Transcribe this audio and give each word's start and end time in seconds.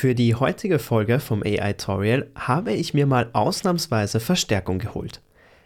Für 0.00 0.14
die 0.14 0.34
heutige 0.34 0.78
Folge 0.78 1.20
vom 1.20 1.42
AI 1.42 1.74
Tutorial 1.74 2.30
habe 2.34 2.72
ich 2.72 2.94
mir 2.94 3.04
mal 3.04 3.28
ausnahmsweise 3.34 4.18
Verstärkung 4.18 4.78
geholt. 4.78 5.20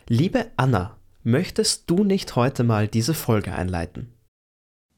Liebe 0.09 0.47
Anna, 0.57 0.97
möchtest 1.23 1.89
du 1.89 2.03
nicht 2.03 2.35
heute 2.35 2.65
mal 2.65 2.89
diese 2.89 3.15
Folge 3.15 3.55
einleiten? 3.55 4.13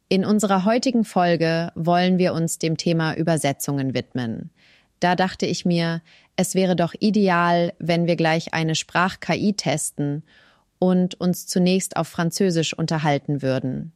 In 0.08 0.24
unserer 0.24 0.64
heutigen 0.64 1.04
Folge 1.04 1.70
wollen 1.74 2.16
wir 2.16 2.32
uns 2.32 2.58
dem 2.58 2.78
Thema 2.78 3.14
Übersetzungen 3.14 3.92
widmen. 3.92 4.52
Da 5.00 5.14
dachte 5.14 5.44
ich 5.44 5.66
mir, 5.66 6.00
es 6.36 6.54
wäre 6.54 6.74
doch 6.74 6.94
ideal, 6.98 7.74
wenn 7.78 8.06
wir 8.06 8.16
gleich 8.16 8.54
eine 8.54 8.74
Sprach-KI 8.74 9.52
testen 9.52 10.22
und 10.78 11.20
uns 11.20 11.46
zunächst 11.46 11.98
auf 11.98 12.08
Französisch 12.08 12.72
unterhalten 12.72 13.42
würden. 13.42 13.92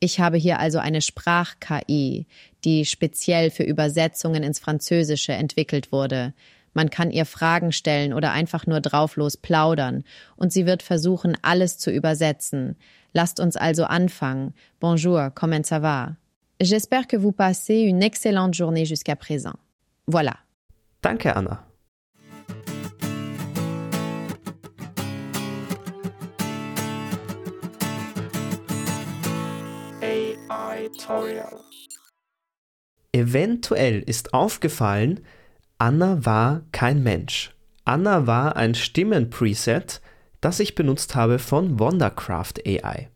Ich 0.00 0.20
habe 0.20 0.36
hier 0.36 0.58
also 0.58 0.78
eine 0.78 1.00
Sprach-KI, 1.00 2.26
die 2.64 2.84
speziell 2.84 3.50
für 3.50 3.64
Übersetzungen 3.64 4.42
ins 4.42 4.58
Französische 4.58 5.32
entwickelt 5.32 5.90
wurde. 5.92 6.34
Man 6.74 6.90
kann 6.90 7.10
ihr 7.10 7.24
Fragen 7.24 7.72
stellen 7.72 8.12
oder 8.12 8.30
einfach 8.32 8.66
nur 8.66 8.80
drauflos 8.80 9.36
plaudern 9.36 10.04
und 10.36 10.52
sie 10.52 10.66
wird 10.66 10.82
versuchen, 10.82 11.36
alles 11.42 11.78
zu 11.78 11.90
übersetzen. 11.90 12.76
Lasst 13.12 13.40
uns 13.40 13.56
also 13.56 13.84
anfangen. 13.84 14.54
Bonjour, 14.78 15.30
comment 15.34 15.66
ça 15.66 15.80
va? 15.80 16.16
J'espère 16.60 17.06
que 17.06 17.16
vous 17.16 17.32
passez 17.32 17.82
une 17.82 18.02
excellente 18.02 18.54
journée 18.54 18.84
jusqu'à 18.84 19.16
présent. 19.16 19.54
Voilà. 20.06 20.36
Danke, 21.02 21.26
Anna. 21.26 21.67
Tutorial. 31.08 31.60
Eventuell 33.12 34.00
ist 34.00 34.34
aufgefallen, 34.34 35.20
Anna 35.78 36.24
war 36.26 36.62
kein 36.72 37.02
Mensch. 37.02 37.54
Anna 37.84 38.26
war 38.26 38.56
ein 38.56 38.74
Stimmenpreset, 38.74 40.02
das 40.42 40.60
ich 40.60 40.74
benutzt 40.74 41.14
habe 41.14 41.38
von 41.38 41.78
Wondercraft 41.78 42.66
AI. 42.66 43.08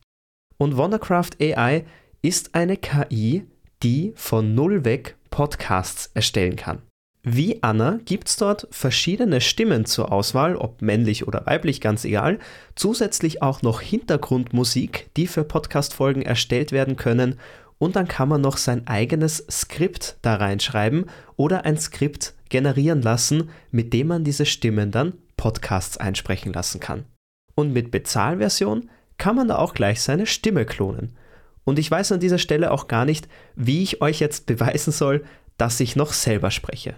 Und 0.56 0.78
Wondercraft 0.78 1.32
AI 1.40 1.84
ist 2.22 2.54
eine 2.54 2.78
KI, 2.78 3.46
die 3.82 4.12
von 4.16 4.54
null 4.54 4.86
weg 4.86 5.16
Podcasts 5.30 6.10
erstellen 6.14 6.56
kann. 6.56 6.80
Wie 7.24 7.62
Anna 7.62 8.00
gibt 8.04 8.26
es 8.28 8.36
dort 8.36 8.66
verschiedene 8.72 9.40
Stimmen 9.40 9.84
zur 9.84 10.10
Auswahl, 10.10 10.56
ob 10.56 10.82
männlich 10.82 11.28
oder 11.28 11.46
weiblich, 11.46 11.80
ganz 11.80 12.04
egal. 12.04 12.40
Zusätzlich 12.74 13.42
auch 13.42 13.62
noch 13.62 13.80
Hintergrundmusik, 13.80 15.08
die 15.16 15.28
für 15.28 15.44
Podcast-Folgen 15.44 16.22
erstellt 16.22 16.72
werden 16.72 16.96
können. 16.96 17.38
Und 17.82 17.96
dann 17.96 18.06
kann 18.06 18.28
man 18.28 18.40
noch 18.40 18.58
sein 18.58 18.86
eigenes 18.86 19.44
Skript 19.50 20.16
da 20.22 20.36
reinschreiben 20.36 21.06
oder 21.34 21.64
ein 21.64 21.76
Skript 21.76 22.32
generieren 22.48 23.02
lassen, 23.02 23.50
mit 23.72 23.92
dem 23.92 24.06
man 24.06 24.22
diese 24.22 24.46
Stimmen 24.46 24.92
dann 24.92 25.14
Podcasts 25.36 25.96
einsprechen 25.96 26.52
lassen 26.52 26.78
kann. 26.78 27.06
Und 27.56 27.72
mit 27.72 27.90
Bezahlversion 27.90 28.88
kann 29.18 29.34
man 29.34 29.48
da 29.48 29.58
auch 29.58 29.74
gleich 29.74 30.00
seine 30.00 30.26
Stimme 30.26 30.64
klonen. 30.64 31.16
Und 31.64 31.80
ich 31.80 31.90
weiß 31.90 32.12
an 32.12 32.20
dieser 32.20 32.38
Stelle 32.38 32.70
auch 32.70 32.86
gar 32.86 33.04
nicht, 33.04 33.26
wie 33.56 33.82
ich 33.82 34.00
euch 34.00 34.20
jetzt 34.20 34.46
beweisen 34.46 34.92
soll, 34.92 35.24
dass 35.58 35.80
ich 35.80 35.96
noch 35.96 36.12
selber 36.12 36.52
spreche. 36.52 36.94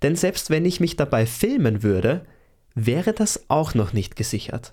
Denn 0.00 0.16
selbst 0.16 0.48
wenn 0.48 0.64
ich 0.64 0.80
mich 0.80 0.96
dabei 0.96 1.26
filmen 1.26 1.82
würde, 1.82 2.24
wäre 2.74 3.12
das 3.12 3.50
auch 3.50 3.74
noch 3.74 3.92
nicht 3.92 4.16
gesichert. 4.16 4.72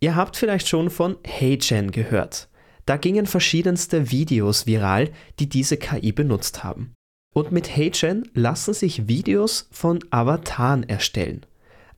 Ihr 0.00 0.14
habt 0.14 0.36
vielleicht 0.36 0.68
schon 0.68 0.90
von 0.90 1.16
HeyGen 1.24 1.90
gehört. 1.90 2.49
Da 2.90 2.96
gingen 2.96 3.26
verschiedenste 3.26 4.10
Videos 4.10 4.66
viral, 4.66 5.10
die 5.38 5.48
diese 5.48 5.76
KI 5.76 6.10
benutzt 6.10 6.64
haben. 6.64 6.94
Und 7.32 7.52
mit 7.52 7.76
HeyGen 7.76 8.28
lassen 8.34 8.74
sich 8.74 9.06
Videos 9.06 9.68
von 9.70 10.00
Avataren 10.10 10.82
erstellen. 10.88 11.46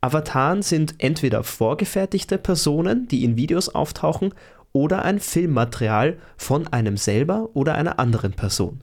Avataren 0.02 0.60
sind 0.60 0.96
entweder 0.98 1.44
vorgefertigte 1.44 2.36
Personen, 2.36 3.08
die 3.08 3.24
in 3.24 3.38
Videos 3.38 3.70
auftauchen, 3.70 4.34
oder 4.72 5.02
ein 5.02 5.18
Filmmaterial 5.18 6.18
von 6.36 6.68
einem 6.68 6.98
selber 6.98 7.48
oder 7.54 7.74
einer 7.74 7.98
anderen 7.98 8.34
Person. 8.34 8.82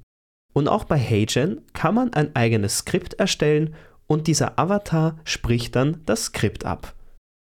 Und 0.52 0.68
auch 0.68 0.86
bei 0.86 0.98
HeyGen 0.98 1.62
kann 1.74 1.94
man 1.94 2.16
ein 2.16 2.36
eigenes 2.36 2.80
Skript 2.80 3.14
erstellen 3.20 3.76
und 4.08 4.26
dieser 4.26 4.58
Avatar 4.58 5.20
spricht 5.26 5.76
dann 5.76 6.02
das 6.08 6.26
Skript 6.26 6.66
ab. 6.66 6.96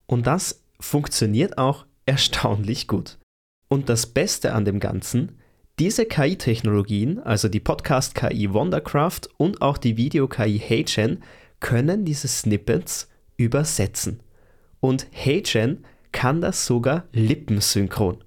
Und 0.07 0.27
das 0.27 0.65
funktioniert 0.81 1.59
auch 1.59 1.87
erstaunlich 2.07 2.89
gut. 2.89 3.19
Und 3.69 3.89
das 3.89 4.07
Beste 4.07 4.55
an 4.55 4.65
dem 4.65 4.81
Ganzen, 4.81 5.39
diese 5.79 6.07
KI-Technologien, 6.07 7.21
also 7.21 7.49
die 7.49 7.61
Podcast-KI 7.61 8.53
Wondercraft 8.53 9.29
und 9.37 9.63
auch 9.63 9.79
die 9.79 9.97
Video-KI 9.97 10.59
HeyGen, 10.59 11.23
können 11.61 12.05
diese 12.05 12.29
Snippets 12.29 13.09
übersetzen. 13.37 14.21
Und 14.81 15.07
HeyGen 15.11 15.85
kann 16.13 16.41
das 16.41 16.67
sogar 16.67 17.05
lippensynchron. 17.13 18.25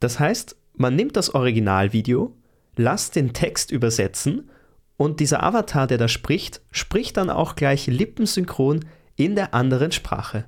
Das 0.00 0.20
heißt, 0.20 0.56
man 0.74 0.94
nimmt 0.94 1.16
das 1.16 1.34
Originalvideo, 1.34 2.36
lass 2.76 3.10
den 3.10 3.32
Text 3.32 3.70
übersetzen 3.70 4.50
und 4.96 5.20
dieser 5.20 5.42
Avatar, 5.42 5.86
der 5.86 5.98
da 5.98 6.08
spricht, 6.08 6.62
spricht 6.70 7.16
dann 7.16 7.30
auch 7.30 7.56
gleich 7.56 7.86
lippensynchron 7.86 8.84
in 9.16 9.34
der 9.34 9.54
anderen 9.54 9.92
Sprache. 9.92 10.44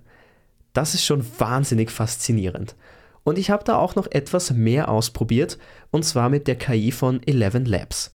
Das 0.73 0.95
ist 0.95 1.05
schon 1.05 1.25
wahnsinnig 1.39 1.91
faszinierend. 1.91 2.77
Und 3.25 3.39
ich 3.39 3.51
habe 3.51 3.65
da 3.65 3.77
auch 3.77 3.95
noch 3.95 4.07
etwas 4.11 4.53
mehr 4.53 4.89
ausprobiert, 4.89 5.59
und 5.91 6.05
zwar 6.05 6.29
mit 6.29 6.47
der 6.47 6.57
KI 6.57 6.93
von 6.93 7.23
Eleven 7.27 7.65
Labs. 7.65 8.13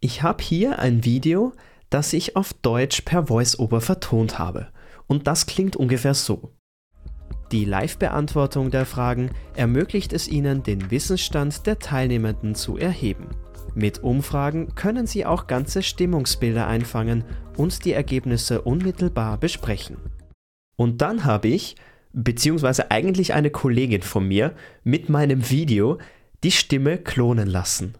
Ich 0.00 0.22
habe 0.22 0.42
hier 0.42 0.78
ein 0.78 1.04
Video, 1.04 1.52
das 1.90 2.12
ich 2.12 2.36
auf 2.36 2.52
Deutsch 2.52 3.02
per 3.02 3.28
VoiceOver 3.28 3.80
vertont 3.80 4.38
habe. 4.38 4.68
Und 5.06 5.26
das 5.26 5.46
klingt 5.46 5.76
ungefähr 5.76 6.14
so. 6.14 6.52
Die 7.50 7.64
Live-Beantwortung 7.64 8.70
der 8.70 8.84
Fragen 8.84 9.30
ermöglicht 9.56 10.12
es 10.12 10.28
Ihnen, 10.28 10.62
den 10.62 10.90
Wissensstand 10.90 11.66
der 11.66 11.78
Teilnehmenden 11.78 12.54
zu 12.54 12.76
erheben. 12.76 13.28
Mit 13.74 14.02
Umfragen 14.02 14.74
können 14.74 15.06
Sie 15.06 15.24
auch 15.24 15.46
ganze 15.46 15.82
Stimmungsbilder 15.82 16.66
einfangen 16.66 17.24
und 17.56 17.84
die 17.84 17.92
Ergebnisse 17.92 18.60
unmittelbar 18.62 19.38
besprechen. 19.38 19.96
Und 20.76 21.00
dann 21.00 21.24
habe 21.24 21.48
ich, 21.48 21.76
beziehungsweise 22.12 22.90
eigentlich 22.90 23.34
eine 23.34 23.50
Kollegin 23.50 24.02
von 24.02 24.28
mir, 24.28 24.54
mit 24.84 25.08
meinem 25.08 25.50
Video 25.50 25.98
die 26.44 26.50
Stimme 26.50 26.98
klonen 26.98 27.48
lassen. 27.48 27.94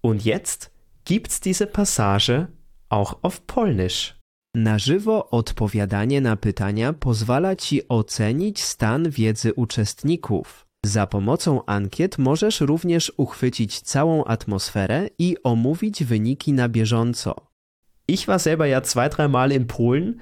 Und 0.00 0.24
jetzt 0.24 0.70
gibt's 1.04 1.40
diese 1.40 1.66
Passage 1.66 2.48
auch 2.88 3.18
auf 3.22 3.46
Polnisch. 3.46 4.14
Na 4.56 4.78
żywo 4.78 5.30
odpowiadanie 5.30 6.20
na 6.20 6.36
pytania 6.36 6.92
pozwala 6.92 7.56
ci 7.56 7.88
ocenić 7.88 8.62
stan 8.62 9.10
wiedzy 9.10 9.54
uczestników. 9.54 10.66
Za 10.86 11.06
pomocą 11.06 11.64
ankiet 11.66 12.18
możesz 12.18 12.60
również 12.60 13.12
uchwycić 13.16 13.80
całą 13.80 14.24
atmosferę 14.24 15.08
i 15.18 15.36
omówić 15.42 16.04
wyniki 16.04 16.52
na 16.52 16.68
bieżąco. 16.68 17.34
Ich 18.08 18.26
war 18.26 18.40
selber 18.40 18.68
ja 18.68 18.80
zwei, 18.80 19.08
dreimal 19.08 19.52
in 19.52 19.64
Polen 19.66 20.14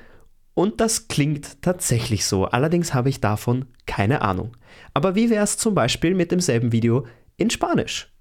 und 0.54 0.80
das 0.80 1.08
klingt 1.08 1.62
tatsächlich 1.62 2.26
so. 2.26 2.46
Allerdings 2.46 2.94
habe 2.94 3.08
ich 3.08 3.20
davon 3.20 3.66
keine 3.86 4.22
Ahnung. 4.22 4.56
Aber 4.94 5.14
wie 5.14 5.30
wäre 5.30 5.44
es 5.44 5.56
zum 5.56 5.74
Beispiel 5.74 6.14
mit 6.14 6.30
demselben 6.30 6.72
Video 6.72 7.06
in 7.36 7.50
Spanisch? 7.50 8.12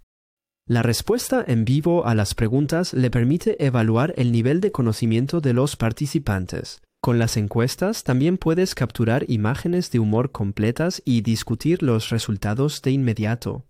La 0.70 0.82
respuesta 0.82 1.44
en 1.46 1.68
vivo 1.68 2.06
a 2.06 2.14
las 2.14 2.34
preguntas 2.34 2.94
le 2.94 3.10
permite 3.10 3.60
evaluar 3.60 4.14
el 4.16 4.32
nivel 4.32 4.62
de 4.62 4.72
conocimiento 4.72 5.42
de 5.42 5.54
los 5.54 5.76
participantes. 5.76 6.82
Con 7.02 7.18
las 7.18 7.36
encuestas 7.36 8.04
también 8.04 8.38
puedes 8.38 8.76
capturar 8.76 9.26
imágenes 9.28 9.90
de 9.90 10.00
humor 10.00 10.32
completas 10.32 11.02
y 11.04 11.22
discutir 11.22 11.82
los 11.82 12.10
resultados 12.10 12.82
de 12.84 12.92
inmediato. 12.92 13.66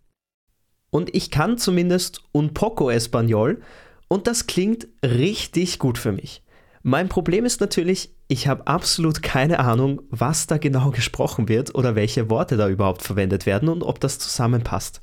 Und 0.91 1.09
ich 1.15 1.31
kann 1.31 1.57
zumindest 1.57 2.19
un 2.33 2.49
poco 2.53 2.91
Español 2.91 3.61
und 4.09 4.27
das 4.27 4.45
klingt 4.45 4.89
richtig 5.01 5.79
gut 5.79 5.97
für 5.97 6.11
mich. 6.11 6.43
Mein 6.83 7.07
Problem 7.07 7.45
ist 7.45 7.61
natürlich, 7.61 8.09
ich 8.31 8.47
habe 8.47 8.65
absolut 8.65 9.21
keine 9.21 9.59
Ahnung, 9.59 10.03
was 10.09 10.47
da 10.47 10.57
genau 10.57 10.91
gesprochen 10.91 11.49
wird 11.49 11.75
oder 11.75 11.95
welche 11.95 12.29
Worte 12.29 12.55
da 12.55 12.69
überhaupt 12.69 13.01
verwendet 13.01 13.45
werden 13.45 13.67
und 13.67 13.83
ob 13.83 13.99
das 13.99 14.19
zusammenpasst. 14.19 15.01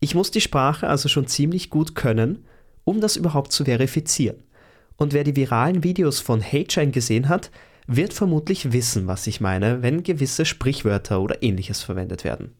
Ich 0.00 0.16
muss 0.16 0.32
die 0.32 0.40
Sprache 0.40 0.88
also 0.88 1.08
schon 1.08 1.28
ziemlich 1.28 1.70
gut 1.70 1.94
können, 1.94 2.44
um 2.82 3.00
das 3.00 3.14
überhaupt 3.14 3.52
zu 3.52 3.64
verifizieren. 3.64 4.42
Und 4.96 5.12
wer 5.12 5.22
die 5.22 5.36
viralen 5.36 5.84
Videos 5.84 6.18
von 6.18 6.40
HeyChain 6.40 6.90
gesehen 6.90 7.28
hat, 7.28 7.52
wird 7.86 8.12
vermutlich 8.12 8.72
wissen, 8.72 9.06
was 9.06 9.28
ich 9.28 9.40
meine, 9.40 9.82
wenn 9.82 10.02
gewisse 10.02 10.44
Sprichwörter 10.44 11.20
oder 11.20 11.44
ähnliches 11.44 11.80
verwendet 11.80 12.24
werden. 12.24 12.56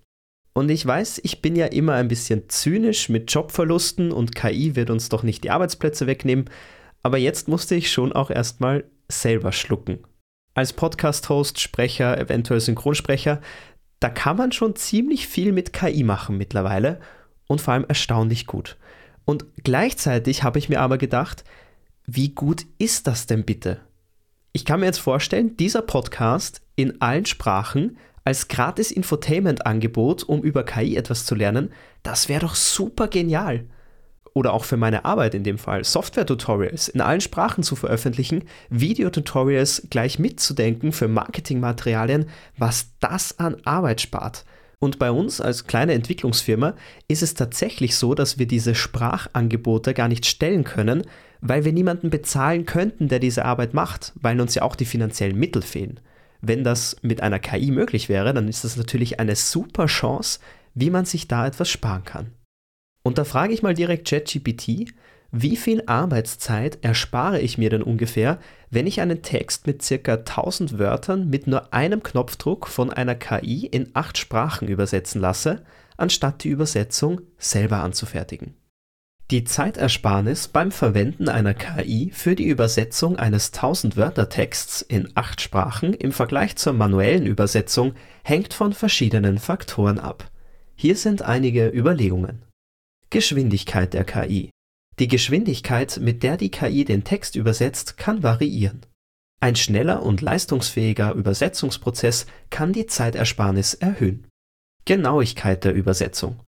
Und 0.53 0.71
ich 0.71 0.87
weiß, 0.87 1.23
ich 1.25 1.43
bin 1.43 1.57
ja 1.57 1.67
immer 1.67 1.95
ein 1.95 2.07
bisschen 2.07 2.49
zynisch 2.49 3.09
mit 3.09 3.33
Jobverlusten 3.33 4.13
und 4.13 4.37
KI 4.37 4.77
wird 4.77 4.91
uns 4.91 5.09
doch 5.09 5.25
nicht 5.25 5.43
die 5.43 5.51
Arbeitsplätze 5.51 6.07
wegnehmen, 6.07 6.45
aber 7.03 7.19
jetzt 7.19 7.49
musste 7.49 7.75
ich 7.75 7.91
schon 7.91 8.13
auch 8.13 8.31
erstmal 8.31 8.85
selber 9.09 9.53
schlucken. 9.53 9.99
Als 10.55 10.73
Podcast-Host, 10.73 11.61
Sprecher, 11.61 12.19
eventuell 12.19 12.61
Synchronsprecher, 12.61 13.41
da 14.01 14.09
kann 14.09 14.37
man 14.37 14.53
schon 14.53 14.77
ziemlich 14.77 15.27
viel 15.27 15.53
mit 15.53 15.73
KI 15.73 16.05
machen 16.05 16.37
mittlerweile 16.37 17.01
und 17.47 17.61
vor 17.61 17.75
allem 17.75 17.87
erstaunlich 17.89 18.47
gut. 18.47 18.77
Und 19.25 19.47
gleichzeitig 19.65 20.43
habe 20.43 20.59
ich 20.59 20.69
mir 20.69 20.81
aber 20.81 20.99
gedacht, 20.99 21.45
wie 22.07 22.31
gut 22.31 22.67
ist 22.79 23.07
das 23.07 23.27
denn 23.27 23.45
bitte? 23.45 23.81
Ich 24.53 24.65
kann 24.65 24.81
mir 24.81 24.87
jetzt 24.87 24.99
vorstellen, 24.99 25.57
dieser 25.57 25.83
Podcast 25.83 26.63
in 26.77 27.01
allen 27.01 27.27
Sprachen 27.27 27.97
als 28.25 28.49
gratis 28.49 28.91
Infotainment-Angebot, 28.91 30.23
um 30.23 30.43
über 30.43 30.65
KI 30.65 30.97
etwas 30.97 31.27
zu 31.27 31.35
lernen, 31.35 31.73
das 32.03 32.29
wäre 32.29 32.41
doch 32.41 32.55
super 32.55 33.09
genial. 33.09 33.67
Oder 34.35 34.53
auch 34.53 34.65
für 34.65 34.77
meine 34.77 35.05
Arbeit 35.05 35.35
in 35.35 35.45
dem 35.45 35.59
Fall, 35.59 35.85
Software-Tutorials 35.85 36.89
in 36.89 37.01
allen 37.01 37.21
Sprachen 37.21 37.63
zu 37.63 37.77
veröffentlichen, 37.77 38.45
Videotutorials 38.69 39.87
gleich 39.91 40.19
mitzudenken 40.19 40.93
für 40.93 41.09
Marketingmaterialien, 41.09 42.27
was 42.59 42.89
das 42.99 43.39
an 43.39 43.57
Arbeit 43.65 44.01
spart. 44.01 44.45
Und 44.81 44.99
bei 44.99 45.11
uns 45.11 45.41
als 45.41 45.67
kleine 45.67 45.95
Entwicklungsfirma 45.95 46.75
ist 47.09 47.23
es 47.23 47.35
tatsächlich 47.35 47.97
so, 47.97 48.15
dass 48.15 48.39
wir 48.39 48.47
diese 48.47 48.75
Sprachangebote 48.75 49.95
gar 49.95 50.09
nicht 50.09 50.27
stellen 50.27 50.65
können, 50.65 51.05
weil 51.41 51.65
wir 51.65 51.73
niemanden 51.73 52.11
bezahlen 52.11 52.67
könnten, 52.67 53.09
der 53.09 53.21
diese 53.21 53.45
Arbeit 53.45 53.73
macht, 53.73 54.13
weil 54.21 54.41
uns 54.41 54.55
ja 54.55 54.63
auch 54.63 54.77
die 54.77 54.85
finanziellen 54.85 55.39
Mittel 55.39 55.63
fehlen. 55.63 56.01
Wenn 56.41 56.65
das 56.65 56.97
mit 57.03 57.23
einer 57.23 57.39
KI 57.39 57.71
möglich 57.71 58.09
wäre, 58.09 58.35
dann 58.35 58.49
ist 58.49 58.65
das 58.65 58.77
natürlich 58.77 59.21
eine 59.21 59.37
super 59.37 59.87
Chance, 59.87 60.41
wie 60.75 60.91
man 60.91 61.05
sich 61.05 61.29
da 61.29 61.47
etwas 61.47 61.71
sparen 61.71 62.05
kann. 62.05 62.33
Und 63.05 63.19
da 63.19 63.25
frage 63.25 63.53
ich 63.53 63.63
mal 63.63 63.75
direkt 63.75 64.09
ChatGPT, 64.09 64.93
wie 65.31 65.57
viel 65.57 65.83
Arbeitszeit 65.87 66.79
erspare 66.83 67.41
ich 67.41 67.59
mir 67.59 67.69
denn 67.69 67.83
ungefähr, 67.83 68.39
wenn 68.71 68.87
ich 68.87 69.01
einen 69.01 69.23
Text 69.23 69.67
mit 69.67 69.83
circa 69.83 70.15
1000 70.15 70.79
Wörtern 70.79 71.29
mit 71.29 71.47
nur 71.47 71.75
einem 71.75 72.03
Knopfdruck 72.03 72.67
von 72.67 72.91
einer 72.91 73.15
KI 73.15 73.67
in 73.67 73.91
acht 73.95 74.17
Sprachen 74.17 74.69
übersetzen 74.69 75.21
lasse, 75.21 75.63
anstatt 75.97 76.45
die 76.45 76.49
Übersetzung 76.49 77.21
selber 77.37 77.79
anzufertigen? 77.79 78.55
Die 79.31 79.45
Zeitersparnis 79.45 80.49
beim 80.49 80.71
Verwenden 80.71 81.29
einer 81.29 81.55
KI 81.55 82.11
für 82.15 82.37
die 82.37 82.47
Übersetzung 82.47 83.17
eines 83.17 83.53
1000-Wörter-Texts 83.53 84.83
in 84.83 85.11
acht 85.15 85.41
Sprachen 85.41 85.95
im 85.95 86.13
Vergleich 86.13 86.57
zur 86.57 86.75
manuellen 86.75 87.27
Übersetzung 87.27 87.95
hängt 88.23 88.55
von 88.55 88.73
verschiedenen 88.73 89.39
Faktoren 89.39 89.99
ab. 89.99 90.31
Hier 90.77 90.95
sind 90.95 91.23
einige 91.23 91.69
Überlegungen. 91.69 92.44
Geschwindigkeit 93.15 93.95
der 93.95 94.03
KI. 94.03 94.51
Die 94.99 95.07
Geschwindigkeit, 95.07 96.01
mit 96.03 96.25
der 96.25 96.37
die 96.37 96.51
KI 96.51 96.85
den 96.85 97.05
Text 97.05 97.37
übersetzt, 97.37 97.97
kann 97.97 98.25
variieren. 98.25 98.85
Ein 99.41 99.55
schneller 99.55 100.03
und 100.03 100.21
leistungsfähiger 100.21 101.13
Übersetzungsprozess 101.13 102.27
kann 102.51 102.73
die 102.73 102.87
Zeitersparnis 102.87 103.75
erhöhen. 103.75 104.27
Genauigkeit 104.85 105.63
der 105.63 105.75
Übersetzung. 105.75 106.41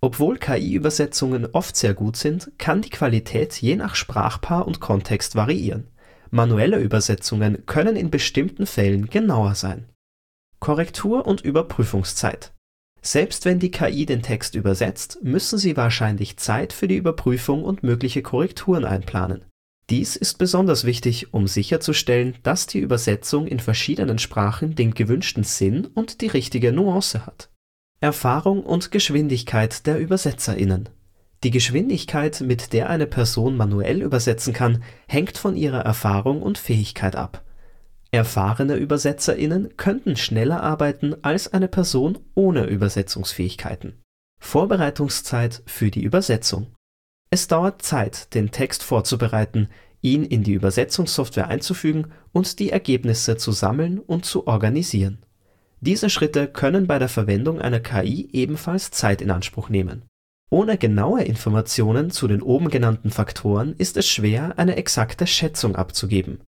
Obwohl 0.00 0.38
KI-Übersetzungen 0.38 1.46
oft 1.52 1.76
sehr 1.76 1.94
gut 1.94 2.16
sind, 2.16 2.50
kann 2.58 2.82
die 2.82 2.90
Qualität 2.90 3.54
je 3.54 3.76
nach 3.76 3.94
Sprachpaar 3.94 4.66
und 4.66 4.80
Kontext 4.80 5.36
variieren. 5.36 5.86
Manuelle 6.32 6.80
Übersetzungen 6.80 7.64
können 7.64 7.94
in 7.94 8.10
bestimmten 8.10 8.66
Fällen 8.66 9.08
genauer 9.08 9.54
sein. 9.54 9.88
Korrektur 10.58 11.28
und 11.28 11.42
Überprüfungszeit. 11.42 12.52
Selbst 13.00 13.44
wenn 13.44 13.58
die 13.58 13.70
KI 13.70 14.06
den 14.06 14.22
Text 14.22 14.54
übersetzt, 14.54 15.18
müssen 15.22 15.58
Sie 15.58 15.76
wahrscheinlich 15.76 16.36
Zeit 16.36 16.72
für 16.72 16.88
die 16.88 16.96
Überprüfung 16.96 17.64
und 17.64 17.82
mögliche 17.82 18.22
Korrekturen 18.22 18.84
einplanen. 18.84 19.44
Dies 19.90 20.16
ist 20.16 20.36
besonders 20.36 20.84
wichtig, 20.84 21.32
um 21.32 21.46
sicherzustellen, 21.46 22.36
dass 22.42 22.66
die 22.66 22.80
Übersetzung 22.80 23.46
in 23.46 23.58
verschiedenen 23.58 24.18
Sprachen 24.18 24.74
den 24.74 24.92
gewünschten 24.92 25.44
Sinn 25.44 25.86
und 25.86 26.20
die 26.20 26.26
richtige 26.26 26.72
Nuance 26.72 27.24
hat. 27.24 27.48
Erfahrung 28.00 28.62
und 28.62 28.90
Geschwindigkeit 28.90 29.86
der 29.86 29.98
ÜbersetzerInnen. 29.98 30.90
Die 31.42 31.50
Geschwindigkeit, 31.50 32.40
mit 32.40 32.72
der 32.72 32.90
eine 32.90 33.06
Person 33.06 33.56
manuell 33.56 34.02
übersetzen 34.02 34.52
kann, 34.52 34.82
hängt 35.06 35.38
von 35.38 35.56
ihrer 35.56 35.80
Erfahrung 35.80 36.42
und 36.42 36.58
Fähigkeit 36.58 37.16
ab. 37.16 37.44
Erfahrene 38.10 38.76
ÜbersetzerInnen 38.76 39.76
könnten 39.76 40.16
schneller 40.16 40.62
arbeiten 40.62 41.16
als 41.22 41.52
eine 41.52 41.68
Person 41.68 42.18
ohne 42.34 42.66
Übersetzungsfähigkeiten. 42.66 44.02
Vorbereitungszeit 44.40 45.62
für 45.66 45.90
die 45.90 46.02
Übersetzung. 46.02 46.68
Es 47.30 47.48
dauert 47.48 47.82
Zeit, 47.82 48.34
den 48.34 48.50
Text 48.50 48.82
vorzubereiten, 48.82 49.68
ihn 50.00 50.24
in 50.24 50.42
die 50.42 50.52
Übersetzungssoftware 50.52 51.48
einzufügen 51.48 52.12
und 52.32 52.58
die 52.58 52.70
Ergebnisse 52.70 53.36
zu 53.36 53.52
sammeln 53.52 53.98
und 53.98 54.24
zu 54.24 54.46
organisieren 54.46 55.18
diese 55.80 56.10
Schritte 56.10 56.48
können 56.48 56.86
bei 56.86 56.98
der 56.98 57.08
Verwendung 57.08 57.60
einer 57.60 57.80
KI 57.80 58.28
ebenfalls 58.32 58.90
Zeit 58.90 59.22
in 59.22 59.30
Anspruch 59.30 59.68
nehmen. 59.68 60.04
Ohne 60.50 60.76
genaue 60.76 61.22
Informationen 61.22 62.10
zu 62.10 62.26
den 62.26 62.42
oben 62.42 62.68
genannten 62.68 63.10
Faktoren 63.10 63.74
ist 63.76 63.96
es 63.96 64.08
schwer, 64.08 64.54
eine 64.58 64.76
exakte 64.76 65.26
Schätzung 65.26 65.76
abzugeben. 65.76 66.40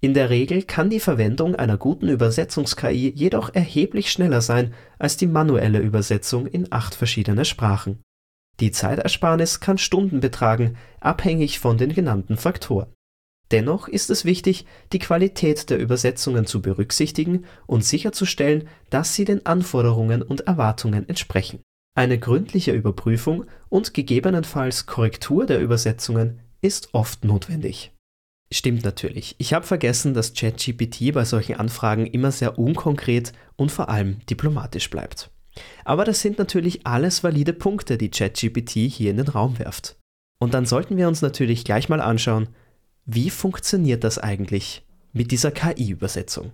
In 0.00 0.14
der 0.14 0.30
Regel 0.30 0.62
kann 0.62 0.90
die 0.90 1.00
Verwendung 1.00 1.56
einer 1.56 1.76
guten 1.76 2.08
Übersetzungs-KI 2.08 3.12
jedoch 3.14 3.54
erheblich 3.54 4.12
schneller 4.12 4.40
sein 4.40 4.74
als 4.98 5.16
die 5.16 5.26
manuelle 5.26 5.80
Übersetzung 5.80 6.46
in 6.46 6.70
acht 6.70 6.94
verschiedene 6.94 7.44
Sprachen. 7.44 8.00
Die 8.60 8.70
Zeitersparnis 8.70 9.60
kann 9.60 9.78
Stunden 9.78 10.20
betragen, 10.20 10.76
abhängig 11.00 11.58
von 11.58 11.78
den 11.78 11.92
genannten 11.94 12.36
Faktoren 12.36 12.92
Dennoch 13.50 13.88
ist 13.88 14.10
es 14.10 14.24
wichtig, 14.24 14.66
die 14.92 14.98
Qualität 14.98 15.70
der 15.70 15.78
Übersetzungen 15.78 16.46
zu 16.46 16.60
berücksichtigen 16.60 17.46
und 17.66 17.84
sicherzustellen, 17.84 18.68
dass 18.90 19.14
sie 19.14 19.24
den 19.24 19.46
Anforderungen 19.46 20.22
und 20.22 20.42
Erwartungen 20.42 21.08
entsprechen. 21.08 21.60
Eine 21.94 22.18
gründliche 22.18 22.72
Überprüfung 22.72 23.46
und 23.70 23.94
gegebenenfalls 23.94 24.86
Korrektur 24.86 25.46
der 25.46 25.60
Übersetzungen 25.60 26.40
ist 26.60 26.92
oft 26.92 27.24
notwendig. 27.24 27.92
Stimmt 28.50 28.84
natürlich. 28.84 29.34
Ich 29.38 29.52
habe 29.52 29.66
vergessen, 29.66 30.14
dass 30.14 30.32
ChatGPT 30.32 31.12
bei 31.12 31.24
solchen 31.24 31.56
Anfragen 31.56 32.06
immer 32.06 32.32
sehr 32.32 32.58
unkonkret 32.58 33.32
und 33.56 33.70
vor 33.70 33.90
allem 33.90 34.24
diplomatisch 34.26 34.88
bleibt. 34.88 35.30
Aber 35.84 36.04
das 36.04 36.20
sind 36.20 36.38
natürlich 36.38 36.86
alles 36.86 37.22
valide 37.22 37.52
Punkte, 37.52 37.98
die 37.98 38.10
ChatGPT 38.10 38.72
hier 38.90 39.10
in 39.10 39.18
den 39.18 39.28
Raum 39.28 39.58
werft. 39.58 39.96
Und 40.40 40.54
dann 40.54 40.66
sollten 40.66 40.96
wir 40.96 41.08
uns 41.08 41.20
natürlich 41.20 41.64
gleich 41.64 41.88
mal 41.88 42.00
anschauen, 42.00 42.48
wie 43.04 43.30
funktioniert 43.30 44.04
das 44.04 44.18
eigentlich 44.18 44.86
mit 45.12 45.30
dieser 45.30 45.50
KI-Übersetzung? 45.50 46.52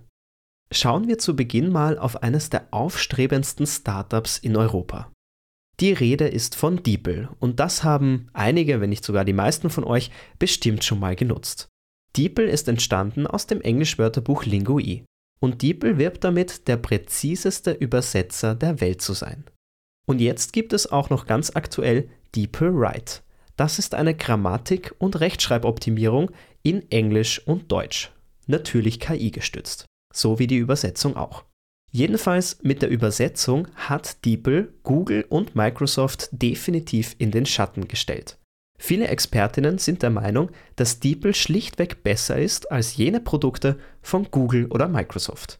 Schauen 0.71 1.07
wir 1.07 1.19
zu 1.19 1.35
Beginn 1.35 1.69
mal 1.71 1.97
auf 1.99 2.23
eines 2.23 2.49
der 2.49 2.67
aufstrebendsten 2.71 3.67
Startups 3.67 4.37
in 4.37 4.57
Europa. 4.57 5.11
Die 5.79 5.93
Rede 5.93 6.27
ist 6.27 6.55
von 6.55 6.81
DeepL 6.81 7.29
und 7.39 7.59
das 7.59 7.83
haben 7.83 8.29
einige, 8.33 8.81
wenn 8.81 8.89
nicht 8.89 9.05
sogar 9.05 9.25
die 9.25 9.33
meisten 9.33 9.69
von 9.69 9.83
euch, 9.83 10.09
bestimmt 10.39 10.83
schon 10.83 10.99
mal 10.99 11.15
genutzt. 11.15 11.67
DeepL 12.15 12.47
ist 12.47 12.67
entstanden 12.67 13.27
aus 13.27 13.47
dem 13.47 13.61
Englischwörterbuch 13.61 14.45
Lingui 14.45 15.03
und 15.39 15.61
DeepL 15.61 15.97
wirbt 15.97 16.23
damit, 16.23 16.67
der 16.67 16.77
präziseste 16.77 17.71
Übersetzer 17.71 18.55
der 18.55 18.79
Welt 18.79 19.01
zu 19.01 19.13
sein. 19.13 19.43
Und 20.07 20.21
jetzt 20.21 20.53
gibt 20.53 20.71
es 20.73 20.91
auch 20.91 21.09
noch 21.09 21.25
ganz 21.25 21.55
aktuell 21.55 22.09
DeepL 22.35 22.73
Write. 22.73 23.21
Das 23.57 23.79
ist 23.79 23.95
eine 23.95 24.15
Grammatik- 24.15 24.93
und 24.97 25.19
Rechtschreiboptimierung 25.19 26.31
in 26.63 26.89
Englisch 26.91 27.45
und 27.45 27.71
Deutsch. 27.71 28.11
Natürlich 28.47 28.99
KI 28.99 29.31
gestützt. 29.31 29.85
So 30.13 30.39
wie 30.39 30.47
die 30.47 30.57
Übersetzung 30.57 31.15
auch. 31.17 31.43
Jedenfalls 31.91 32.61
mit 32.61 32.81
der 32.81 32.89
Übersetzung 32.89 33.67
hat 33.75 34.25
DeepL 34.25 34.73
Google 34.83 35.25
und 35.29 35.55
Microsoft 35.55 36.29
definitiv 36.31 37.15
in 37.17 37.31
den 37.31 37.45
Schatten 37.45 37.87
gestellt. 37.87 38.37
Viele 38.77 39.07
Expertinnen 39.07 39.77
sind 39.77 40.03
der 40.03 40.09
Meinung, 40.09 40.51
dass 40.75 40.99
DeepL 40.99 41.33
schlichtweg 41.33 42.03
besser 42.03 42.37
ist 42.37 42.71
als 42.71 42.97
jene 42.97 43.19
Produkte 43.19 43.77
von 44.01 44.27
Google 44.31 44.67
oder 44.67 44.87
Microsoft. 44.87 45.59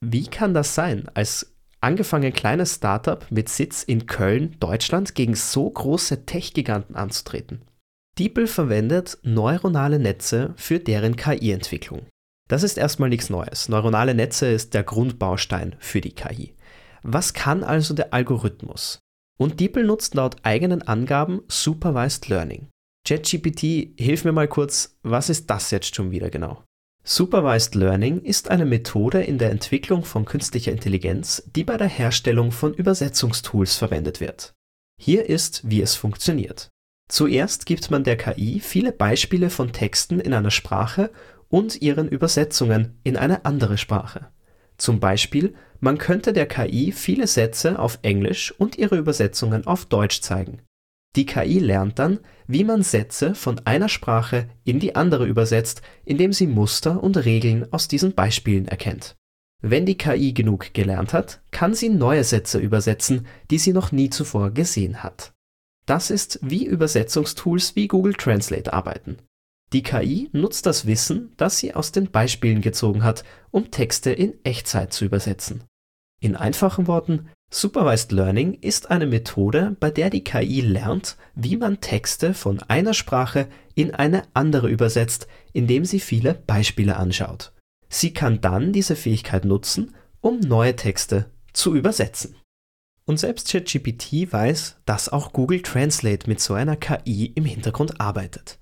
Wie 0.00 0.26
kann 0.26 0.54
das 0.54 0.74
sein, 0.74 1.08
als 1.14 1.54
angefangen 1.80 2.32
kleines 2.32 2.76
Startup 2.76 3.24
mit 3.30 3.48
Sitz 3.48 3.82
in 3.82 4.06
Köln, 4.06 4.56
Deutschland, 4.60 5.14
gegen 5.14 5.34
so 5.34 5.68
große 5.68 6.26
Tech-Giganten 6.26 6.96
anzutreten. 6.96 7.62
DeepL 8.18 8.46
verwendet 8.46 9.18
neuronale 9.22 9.98
Netze 9.98 10.54
für 10.56 10.80
deren 10.80 11.16
KI-Entwicklung. 11.16 12.06
Das 12.48 12.62
ist 12.62 12.78
erstmal 12.78 13.08
nichts 13.08 13.28
Neues. 13.28 13.68
Neuronale 13.68 14.14
Netze 14.14 14.46
ist 14.46 14.72
der 14.72 14.84
Grundbaustein 14.84 15.76
für 15.78 16.00
die 16.00 16.14
KI. 16.14 16.54
Was 17.02 17.34
kann 17.34 17.62
also 17.62 17.92
der 17.92 18.14
Algorithmus? 18.14 19.00
Und 19.38 19.60
DeepL 19.60 19.84
nutzt 19.84 20.14
laut 20.14 20.36
eigenen 20.42 20.82
Angaben 20.82 21.42
Supervised 21.48 22.28
Learning. 22.28 22.68
ChatGPT, 23.06 23.94
hilf 23.98 24.24
mir 24.24 24.32
mal 24.32 24.48
kurz, 24.48 24.96
was 25.02 25.28
ist 25.28 25.48
das 25.50 25.70
jetzt 25.70 25.94
schon 25.94 26.10
wieder 26.10 26.30
genau? 26.30 26.64
Supervised 27.04 27.76
Learning 27.76 28.20
ist 28.22 28.50
eine 28.50 28.64
Methode 28.64 29.22
in 29.22 29.38
der 29.38 29.52
Entwicklung 29.52 30.04
von 30.04 30.24
künstlicher 30.24 30.72
Intelligenz, 30.72 31.44
die 31.54 31.62
bei 31.62 31.76
der 31.76 31.86
Herstellung 31.86 32.50
von 32.50 32.74
Übersetzungstools 32.74 33.76
verwendet 33.76 34.20
wird. 34.20 34.54
Hier 35.00 35.28
ist, 35.28 35.62
wie 35.70 35.82
es 35.82 35.94
funktioniert. 35.94 36.68
Zuerst 37.08 37.66
gibt 37.66 37.92
man 37.92 38.02
der 38.02 38.16
KI 38.16 38.58
viele 38.58 38.90
Beispiele 38.90 39.50
von 39.50 39.72
Texten 39.72 40.18
in 40.18 40.34
einer 40.34 40.50
Sprache 40.50 41.12
und 41.48 41.80
ihren 41.80 42.08
Übersetzungen 42.08 42.98
in 43.04 43.16
eine 43.16 43.44
andere 43.44 43.78
Sprache. 43.78 44.32
Zum 44.78 45.00
Beispiel, 45.00 45.54
man 45.80 45.98
könnte 45.98 46.32
der 46.32 46.46
KI 46.46 46.92
viele 46.92 47.26
Sätze 47.26 47.78
auf 47.78 47.98
Englisch 48.02 48.52
und 48.58 48.78
ihre 48.78 48.96
Übersetzungen 48.96 49.66
auf 49.66 49.86
Deutsch 49.86 50.20
zeigen. 50.20 50.62
Die 51.16 51.26
KI 51.26 51.58
lernt 51.58 51.98
dann, 51.98 52.20
wie 52.46 52.62
man 52.62 52.82
Sätze 52.82 53.34
von 53.34 53.60
einer 53.64 53.88
Sprache 53.88 54.48
in 54.64 54.80
die 54.80 54.94
andere 54.94 55.26
übersetzt, 55.26 55.80
indem 56.04 56.32
sie 56.32 56.46
Muster 56.46 57.02
und 57.02 57.16
Regeln 57.16 57.72
aus 57.72 57.88
diesen 57.88 58.14
Beispielen 58.14 58.68
erkennt. 58.68 59.16
Wenn 59.62 59.86
die 59.86 59.96
KI 59.96 60.34
genug 60.34 60.74
gelernt 60.74 61.14
hat, 61.14 61.40
kann 61.50 61.74
sie 61.74 61.88
neue 61.88 62.24
Sätze 62.24 62.58
übersetzen, 62.58 63.26
die 63.50 63.58
sie 63.58 63.72
noch 63.72 63.92
nie 63.92 64.10
zuvor 64.10 64.50
gesehen 64.50 65.02
hat. 65.02 65.32
Das 65.86 66.10
ist, 66.10 66.38
wie 66.42 66.66
Übersetzungstools 66.66 67.76
wie 67.76 67.88
Google 67.88 68.14
Translate 68.14 68.72
arbeiten. 68.72 69.16
Die 69.72 69.82
KI 69.82 70.30
nutzt 70.32 70.66
das 70.66 70.86
Wissen, 70.86 71.32
das 71.36 71.58
sie 71.58 71.74
aus 71.74 71.92
den 71.92 72.10
Beispielen 72.10 72.60
gezogen 72.60 73.02
hat, 73.02 73.24
um 73.50 73.70
Texte 73.70 74.10
in 74.12 74.34
Echtzeit 74.44 74.92
zu 74.92 75.04
übersetzen. 75.04 75.64
In 76.20 76.36
einfachen 76.36 76.86
Worten, 76.86 77.28
Supervised 77.50 78.10
Learning 78.10 78.54
ist 78.54 78.90
eine 78.90 79.06
Methode, 79.06 79.76
bei 79.78 79.90
der 79.90 80.10
die 80.10 80.24
KI 80.24 80.60
lernt, 80.60 81.16
wie 81.34 81.56
man 81.56 81.80
Texte 81.80 82.34
von 82.34 82.60
einer 82.62 82.94
Sprache 82.94 83.48
in 83.74 83.94
eine 83.94 84.22
andere 84.34 84.68
übersetzt, 84.68 85.28
indem 85.52 85.84
sie 85.84 86.00
viele 86.00 86.34
Beispiele 86.34 86.96
anschaut. 86.96 87.52
Sie 87.88 88.12
kann 88.12 88.40
dann 88.40 88.72
diese 88.72 88.96
Fähigkeit 88.96 89.44
nutzen, 89.44 89.94
um 90.20 90.40
neue 90.40 90.74
Texte 90.74 91.30
zu 91.52 91.76
übersetzen. 91.76 92.36
Und 93.04 93.20
selbst 93.20 93.48
ChatGPT 93.50 94.32
weiß, 94.32 94.78
dass 94.84 95.08
auch 95.08 95.32
Google 95.32 95.62
Translate 95.62 96.28
mit 96.28 96.40
so 96.40 96.54
einer 96.54 96.76
KI 96.76 97.26
im 97.26 97.44
Hintergrund 97.44 98.00
arbeitet. 98.00 98.58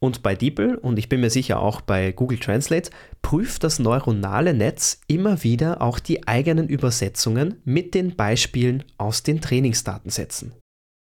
Und 0.00 0.22
bei 0.22 0.36
DeepL 0.36 0.76
und 0.76 0.98
ich 0.98 1.08
bin 1.08 1.20
mir 1.20 1.30
sicher 1.30 1.60
auch 1.60 1.80
bei 1.80 2.12
Google 2.12 2.38
Translate 2.38 2.90
prüft 3.20 3.64
das 3.64 3.80
neuronale 3.80 4.54
Netz 4.54 5.00
immer 5.08 5.42
wieder 5.42 5.82
auch 5.82 5.98
die 5.98 6.28
eigenen 6.28 6.68
Übersetzungen 6.68 7.60
mit 7.64 7.94
den 7.94 8.14
Beispielen 8.14 8.84
aus 8.96 9.24
den 9.24 9.40
Trainingsdatensätzen. 9.40 10.52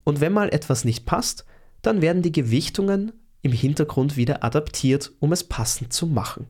Und 0.03 0.21
wenn 0.21 0.33
mal 0.33 0.49
etwas 0.49 0.85
nicht 0.85 1.05
passt, 1.05 1.45
dann 1.81 2.01
werden 2.01 2.21
die 2.21 2.31
Gewichtungen 2.31 3.13
im 3.41 3.51
Hintergrund 3.51 4.15
wieder 4.15 4.43
adaptiert, 4.43 5.11
um 5.19 5.31
es 5.31 5.43
passend 5.43 5.91
zu 5.91 6.05
machen. 6.05 6.47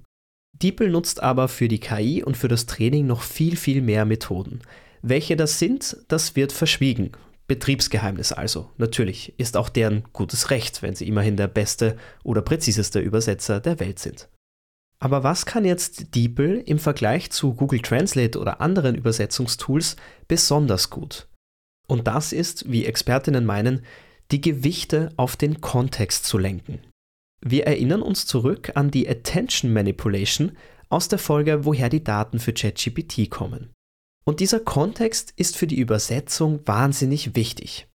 DeepL 0.61 0.89
nutzt 0.89 1.23
aber 1.23 1.47
für 1.47 1.67
die 1.67 1.79
KI 1.79 2.23
und 2.23 2.37
für 2.37 2.47
das 2.47 2.65
Training 2.65 3.07
noch 3.07 3.21
viel, 3.21 3.55
viel 3.55 3.81
mehr 3.81 4.05
Methoden. 4.05 4.61
Welche 5.01 5.35
das 5.35 5.59
sind, 5.59 5.97
das 6.07 6.35
wird 6.35 6.51
verschwiegen, 6.51 7.11
Betriebsgeheimnis 7.53 8.31
also. 8.31 8.71
Natürlich 8.77 9.37
ist 9.37 9.57
auch 9.57 9.69
deren 9.69 10.05
gutes 10.11 10.49
Recht, 10.49 10.81
wenn 10.81 10.95
sie 10.95 11.07
immerhin 11.07 11.37
der 11.37 11.47
beste 11.47 11.97
oder 12.23 12.41
präziseste 12.41 12.99
Übersetzer 12.99 13.59
der 13.59 13.79
Welt 13.79 13.99
sind. 13.99 14.27
Aber 14.97 15.23
was 15.23 15.45
kann 15.45 15.65
jetzt 15.65 16.15
DeepL 16.15 16.63
im 16.65 16.79
Vergleich 16.79 17.29
zu 17.29 17.53
Google 17.53 17.81
Translate 17.81 18.39
oder 18.39 18.59
anderen 18.59 18.95
Übersetzungstools 18.95 19.97
besonders 20.27 20.89
gut? 20.89 21.27
Und 21.87 22.07
das 22.07 22.33
ist, 22.33 22.71
wie 22.71 22.85
Expertinnen 22.85 23.45
meinen, 23.45 23.85
die 24.31 24.41
Gewichte 24.41 25.11
auf 25.15 25.35
den 25.35 25.61
Kontext 25.61 26.25
zu 26.25 26.39
lenken. 26.39 26.79
Wir 27.39 27.67
erinnern 27.67 28.01
uns 28.01 28.25
zurück 28.25 28.71
an 28.73 28.89
die 28.89 29.07
Attention 29.07 29.71
Manipulation 29.73 30.53
aus 30.89 31.07
der 31.07 31.19
Folge, 31.19 31.65
woher 31.65 31.89
die 31.89 32.03
Daten 32.03 32.39
für 32.39 32.53
ChatGPT 32.53 33.29
kommen. 33.29 33.69
Und 34.25 34.39
dieser 34.39 34.59
Kontext 34.59 35.33
ist 35.35 35.57
für 35.57 35.67
die 35.67 35.79
Übersetzung 35.79 36.65
wahnsinnig 36.65 37.35
wichtig. 37.35 37.87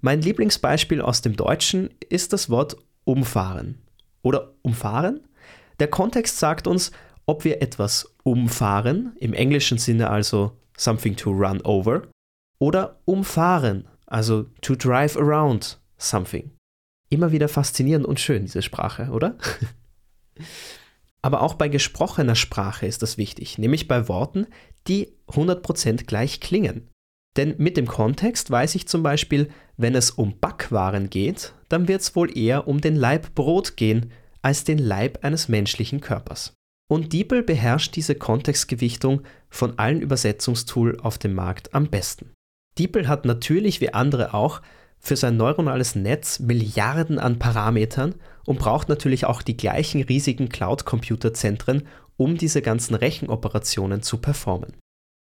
Mein 0.00 0.22
Lieblingsbeispiel 0.22 1.00
aus 1.00 1.22
dem 1.22 1.36
Deutschen 1.36 1.90
ist 2.08 2.32
das 2.32 2.50
Wort 2.50 2.76
umfahren. 3.04 3.78
Oder 4.22 4.54
umfahren? 4.62 5.20
Der 5.80 5.88
Kontext 5.88 6.38
sagt 6.38 6.66
uns, 6.66 6.92
ob 7.26 7.44
wir 7.44 7.62
etwas 7.62 8.14
umfahren, 8.24 9.16
im 9.18 9.32
englischen 9.32 9.78
Sinne 9.78 10.10
also 10.10 10.56
something 10.76 11.16
to 11.16 11.30
run 11.30 11.60
over, 11.62 12.02
oder 12.58 13.00
umfahren, 13.04 13.88
also 14.06 14.44
to 14.60 14.74
drive 14.74 15.16
around 15.16 15.80
something. 15.98 16.50
Immer 17.08 17.32
wieder 17.32 17.48
faszinierend 17.48 18.06
und 18.06 18.20
schön, 18.20 18.44
diese 18.44 18.62
Sprache, 18.62 19.08
oder? 19.10 19.36
Aber 21.24 21.42
auch 21.42 21.54
bei 21.54 21.68
gesprochener 21.68 22.34
Sprache 22.34 22.86
ist 22.86 23.02
das 23.02 23.16
wichtig, 23.16 23.56
nämlich 23.56 23.86
bei 23.86 24.08
Worten, 24.08 24.46
die 24.88 25.12
100% 25.28 26.04
gleich 26.04 26.40
klingen. 26.40 26.88
Denn 27.36 27.54
mit 27.58 27.76
dem 27.76 27.86
Kontext 27.86 28.50
weiß 28.50 28.74
ich 28.74 28.88
zum 28.88 29.02
Beispiel, 29.02 29.48
wenn 29.76 29.94
es 29.94 30.10
um 30.10 30.38
Backwaren 30.38 31.08
geht, 31.08 31.54
dann 31.68 31.88
wird 31.88 32.02
es 32.02 32.14
wohl 32.14 32.36
eher 32.36 32.68
um 32.68 32.80
den 32.80 32.96
Leib 32.96 33.34
Brot 33.34 33.76
gehen, 33.76 34.12
als 34.42 34.64
den 34.64 34.78
Leib 34.78 35.24
eines 35.24 35.48
menschlichen 35.48 36.00
Körpers. 36.00 36.54
Und 36.90 37.12
DeepL 37.12 37.42
beherrscht 37.42 37.96
diese 37.96 38.16
Kontextgewichtung 38.16 39.22
von 39.48 39.78
allen 39.78 40.02
Übersetzungstools 40.02 40.98
auf 40.98 41.16
dem 41.16 41.32
Markt 41.32 41.74
am 41.74 41.88
besten. 41.88 42.32
DeepL 42.78 43.08
hat 43.08 43.24
natürlich 43.24 43.80
wie 43.80 43.94
andere 43.94 44.34
auch 44.34 44.60
für 44.98 45.16
sein 45.16 45.36
neuronales 45.36 45.94
Netz 45.94 46.38
Milliarden 46.38 47.18
an 47.18 47.38
Parametern 47.38 48.14
und 48.44 48.58
braucht 48.58 48.88
natürlich 48.88 49.24
auch 49.24 49.42
die 49.42 49.56
gleichen 49.56 50.02
riesigen 50.02 50.48
Cloud-Computerzentren, 50.48 51.86
um 52.16 52.36
diese 52.36 52.62
ganzen 52.62 52.94
Rechenoperationen 52.94 54.02
zu 54.02 54.18
performen. 54.18 54.76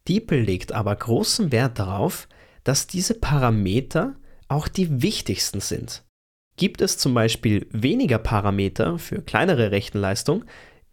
DeepL 0.09 0.41
legt 0.41 0.73
aber 0.73 0.97
großen 0.97 1.53
Wert 1.53 1.79
darauf, 1.79 2.29
dass 2.65 2.87
diese 2.87 3.15
Parameter 3.15 4.17
auch 4.49 4.69
die 4.69 5.03
wichtigsten 5.03 5.61
sind. 5.61 6.05
Gibt 6.57 6.81
es 6.83 6.99
zum 6.99 7.15
Beispiel 7.15 7.67
weniger 7.71 8.19
Parameter 8.19 8.99
für 8.99 9.23
kleinere 9.23 9.71
Rechenleistung, 9.71 10.45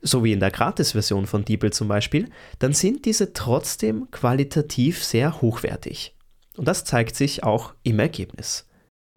so 0.01 0.23
wie 0.23 0.31
in 0.31 0.39
der 0.39 0.51
Gratis-Version 0.51 1.25
von 1.25 1.43
DeepL 1.43 1.71
zum 1.71 1.87
Beispiel, 1.87 2.29
dann 2.59 2.73
sind 2.73 3.05
diese 3.05 3.33
trotzdem 3.33 4.09
qualitativ 4.11 5.03
sehr 5.03 5.41
hochwertig. 5.41 6.15
Und 6.55 6.67
das 6.67 6.85
zeigt 6.85 7.15
sich 7.15 7.43
auch 7.43 7.73
im 7.83 7.99
Ergebnis. 7.99 8.66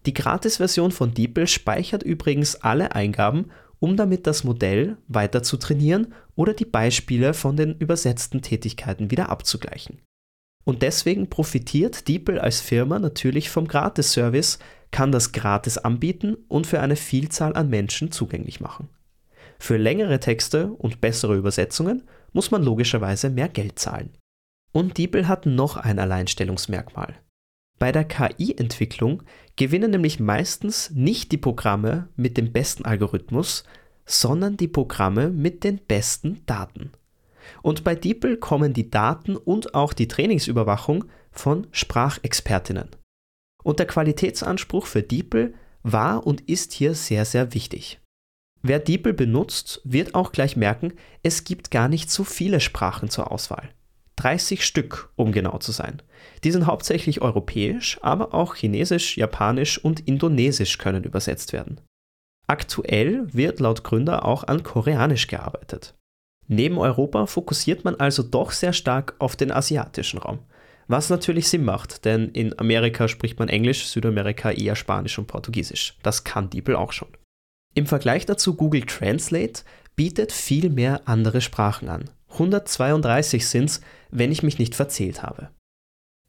Die 0.06 0.14
Gratis-Version 0.14 0.92
von 0.92 1.12
DeepL 1.12 1.46
speichert 1.46 2.02
übrigens 2.02 2.56
alle 2.56 2.94
Eingaben 2.94 3.50
um 3.80 3.96
damit 3.96 4.26
das 4.26 4.44
Modell 4.44 4.98
weiter 5.08 5.42
zu 5.42 5.56
trainieren 5.56 6.14
oder 6.36 6.54
die 6.54 6.66
Beispiele 6.66 7.34
von 7.34 7.56
den 7.56 7.74
übersetzten 7.76 8.42
Tätigkeiten 8.42 9.10
wieder 9.10 9.30
abzugleichen. 9.30 10.00
Und 10.64 10.82
deswegen 10.82 11.28
profitiert 11.28 12.06
DeepL 12.06 12.38
als 12.38 12.60
Firma 12.60 12.98
natürlich 12.98 13.50
vom 13.50 13.66
Gratis-Service, 13.66 14.58
kann 14.92 15.10
das 15.10 15.32
gratis 15.32 15.78
anbieten 15.78 16.36
und 16.48 16.66
für 16.66 16.80
eine 16.80 16.96
Vielzahl 16.96 17.56
an 17.56 17.70
Menschen 17.70 18.12
zugänglich 18.12 18.60
machen. 18.60 18.88
Für 19.58 19.78
längere 19.78 20.20
Texte 20.20 20.66
und 20.66 21.00
bessere 21.00 21.36
Übersetzungen 21.36 22.04
muss 22.32 22.50
man 22.50 22.62
logischerweise 22.62 23.30
mehr 23.30 23.48
Geld 23.48 23.78
zahlen. 23.78 24.10
Und 24.72 24.98
DeepL 24.98 25.26
hat 25.26 25.46
noch 25.46 25.76
ein 25.76 25.98
Alleinstellungsmerkmal. 25.98 27.16
Bei 27.80 27.92
der 27.92 28.04
KI-Entwicklung 28.04 29.22
gewinnen 29.56 29.90
nämlich 29.90 30.20
meistens 30.20 30.90
nicht 30.90 31.32
die 31.32 31.38
Programme 31.38 32.10
mit 32.14 32.36
dem 32.36 32.52
besten 32.52 32.84
Algorithmus, 32.84 33.64
sondern 34.04 34.58
die 34.58 34.68
Programme 34.68 35.30
mit 35.30 35.64
den 35.64 35.78
besten 35.78 36.44
Daten. 36.44 36.92
Und 37.62 37.82
bei 37.82 37.94
DeepL 37.94 38.36
kommen 38.36 38.74
die 38.74 38.90
Daten 38.90 39.34
und 39.34 39.74
auch 39.74 39.94
die 39.94 40.08
Trainingsüberwachung 40.08 41.06
von 41.32 41.68
Sprachexpertinnen. 41.72 42.90
Und 43.64 43.78
der 43.78 43.86
Qualitätsanspruch 43.86 44.84
für 44.84 45.02
DeepL 45.02 45.54
war 45.82 46.26
und 46.26 46.42
ist 46.50 46.74
hier 46.74 46.94
sehr, 46.94 47.24
sehr 47.24 47.54
wichtig. 47.54 47.98
Wer 48.60 48.78
DeepL 48.78 49.14
benutzt, 49.14 49.80
wird 49.84 50.14
auch 50.14 50.32
gleich 50.32 50.54
merken, 50.54 50.92
es 51.22 51.44
gibt 51.44 51.70
gar 51.70 51.88
nicht 51.88 52.10
so 52.10 52.24
viele 52.24 52.60
Sprachen 52.60 53.08
zur 53.08 53.32
Auswahl. 53.32 53.70
30 54.20 54.66
Stück, 54.66 55.10
um 55.16 55.32
genau 55.32 55.56
zu 55.58 55.72
sein. 55.72 56.02
Die 56.44 56.50
sind 56.50 56.66
hauptsächlich 56.66 57.22
europäisch, 57.22 57.98
aber 58.02 58.34
auch 58.34 58.54
Chinesisch, 58.54 59.16
Japanisch 59.16 59.82
und 59.82 60.06
Indonesisch 60.06 60.76
können 60.76 61.04
übersetzt 61.04 61.54
werden. 61.54 61.80
Aktuell 62.46 63.32
wird 63.32 63.60
laut 63.60 63.82
Gründer 63.82 64.26
auch 64.26 64.44
an 64.44 64.62
Koreanisch 64.62 65.26
gearbeitet. 65.26 65.94
Neben 66.48 66.78
Europa 66.78 67.26
fokussiert 67.26 67.84
man 67.84 67.94
also 67.94 68.22
doch 68.22 68.50
sehr 68.50 68.74
stark 68.74 69.14
auf 69.20 69.36
den 69.36 69.52
asiatischen 69.52 70.18
Raum. 70.18 70.40
Was 70.86 71.08
natürlich 71.08 71.48
Sinn 71.48 71.64
macht, 71.64 72.04
denn 72.04 72.28
in 72.30 72.58
Amerika 72.58 73.08
spricht 73.08 73.38
man 73.38 73.48
Englisch, 73.48 73.86
Südamerika 73.86 74.50
eher 74.50 74.76
Spanisch 74.76 75.18
und 75.18 75.28
Portugiesisch. 75.28 75.96
Das 76.02 76.24
kann 76.24 76.50
DeepL 76.50 76.74
auch 76.74 76.92
schon. 76.92 77.08
Im 77.74 77.86
Vergleich 77.86 78.26
dazu 78.26 78.54
Google 78.56 78.82
Translate 78.82 79.62
bietet 79.94 80.32
viel 80.32 80.68
mehr 80.68 81.02
andere 81.06 81.40
Sprachen 81.40 81.88
an. 81.88 82.10
132 82.32 83.46
sind 83.46 83.64
es, 83.66 83.80
wenn 84.10 84.32
ich 84.32 84.42
mich 84.42 84.58
nicht 84.58 84.74
verzählt 84.74 85.22
habe. 85.22 85.50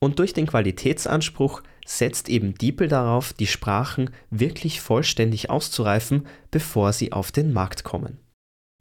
Und 0.04 0.18
durch 0.20 0.34
den 0.34 0.48
Qualitätsanspruch 0.48 1.62
setzt 1.86 2.28
eben 2.28 2.56
DeepL 2.56 2.88
darauf, 2.88 3.34
die 3.34 3.48
Sprachen 3.48 4.10
wirklich 4.32 4.82
vollständig 4.82 5.50
auszureifen, 5.50 6.26
bevor 6.50 6.92
sie 6.92 7.12
auf 7.12 7.32
den 7.32 7.54
Markt 7.54 7.84
kommen. 7.84 8.20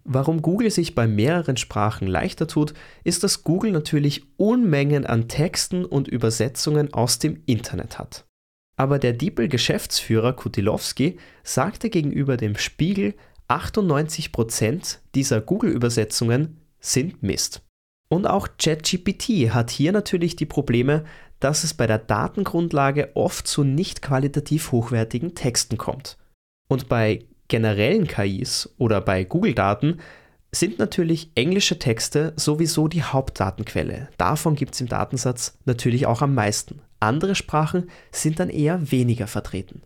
Warum 0.04 0.40
Google 0.40 0.70
sich 0.70 0.94
bei 0.94 1.06
mehreren 1.06 1.58
Sprachen 1.58 2.08
leichter 2.08 2.46
tut, 2.46 2.72
ist, 3.04 3.22
dass 3.22 3.44
Google 3.44 3.70
natürlich 3.70 4.24
Unmengen 4.38 5.04
an 5.04 5.28
Texten 5.28 5.84
und 5.84 6.08
Übersetzungen 6.08 6.94
aus 6.94 7.18
dem 7.18 7.42
Internet 7.44 7.98
hat. 7.98 8.24
Aber 8.76 8.98
der 8.98 9.12
DeepL-Geschäftsführer 9.12 10.32
Kutilowski 10.32 11.18
sagte 11.42 11.90
gegenüber 11.90 12.38
dem 12.38 12.56
Spiegel, 12.56 13.14
98% 13.48 14.98
dieser 15.14 15.42
Google-Übersetzungen 15.42 16.59
sind 16.80 17.22
Mist. 17.22 17.62
Und 18.08 18.26
auch 18.26 18.48
ChatGPT 18.58 19.52
hat 19.54 19.70
hier 19.70 19.92
natürlich 19.92 20.34
die 20.34 20.46
Probleme, 20.46 21.04
dass 21.38 21.64
es 21.64 21.74
bei 21.74 21.86
der 21.86 21.98
Datengrundlage 21.98 23.12
oft 23.14 23.46
zu 23.46 23.64
nicht 23.64 24.02
qualitativ 24.02 24.72
hochwertigen 24.72 25.34
Texten 25.34 25.78
kommt. 25.78 26.18
Und 26.68 26.88
bei 26.88 27.24
generellen 27.48 28.06
KIs 28.06 28.74
oder 28.78 29.00
bei 29.00 29.24
Google-Daten 29.24 30.00
sind 30.52 30.78
natürlich 30.78 31.30
englische 31.34 31.78
Texte 31.78 32.32
sowieso 32.36 32.88
die 32.88 33.02
Hauptdatenquelle. 33.02 34.08
Davon 34.18 34.56
gibt 34.56 34.74
es 34.74 34.80
im 34.80 34.88
Datensatz 34.88 35.56
natürlich 35.64 36.06
auch 36.06 36.22
am 36.22 36.34
meisten. 36.34 36.80
Andere 36.98 37.34
Sprachen 37.34 37.90
sind 38.10 38.40
dann 38.40 38.50
eher 38.50 38.90
weniger 38.90 39.26
vertreten. 39.26 39.82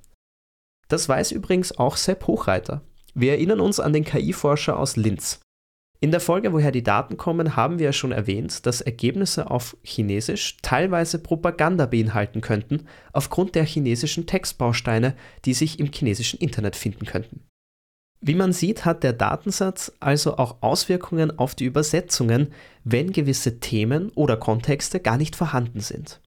Das 0.89 1.09
weiß 1.09 1.33
übrigens 1.33 1.79
auch 1.79 1.97
Sepp 1.97 2.27
Hochreiter. 2.27 2.83
Wir 3.15 3.33
erinnern 3.33 3.61
uns 3.61 3.79
an 3.79 3.93
den 3.93 4.05
KI-Forscher 4.05 4.79
aus 4.79 4.97
Linz. 4.97 5.41
In 6.05 6.11
der 6.11 6.21
Folge, 6.21 6.53
woher 6.53 6.71
die 6.71 6.83
Daten 6.83 7.17
kommen, 7.17 7.57
haben 7.57 7.79
wir 7.79 7.87
ja 7.87 7.93
schon 7.95 8.13
erwähnt, 8.13 8.67
dass 8.67 8.83
Ergebnisse 8.83 9.51
auf 9.51 9.75
Chinesisch 9.83 10.59
teilweise 10.61 11.19
Propaganda 11.19 11.87
beinhalten 11.87 12.43
könnten, 12.43 12.87
aufgrund 13.15 13.55
der 13.55 13.65
chinesischen 13.65 14.27
Textbausteine, 14.27 15.15
die 15.47 15.55
sich 15.55 15.81
im 15.81 15.91
chinesischen 15.91 16.39
Internet 16.41 16.77
finden 16.77 17.07
könnten. 17.07 17.47
Wie 18.21 18.35
man 18.35 18.53
sieht, 18.53 18.85
hat 18.85 19.03
der 19.03 19.15
Datensatz 19.15 19.93
also 19.99 20.37
auch 20.37 20.59
Auswirkungen 20.61 21.39
auf 21.39 21.55
die 21.55 21.65
Übersetzungen, 21.65 22.53
wenn 22.85 23.11
gewisse 23.15 23.59
Themen 23.61 24.11
oder 24.11 24.37
Kontexte 24.37 25.01
gar 25.01 25.17
nicht 25.17 25.35
vorhanden 25.35 25.81
sind. 25.81 26.21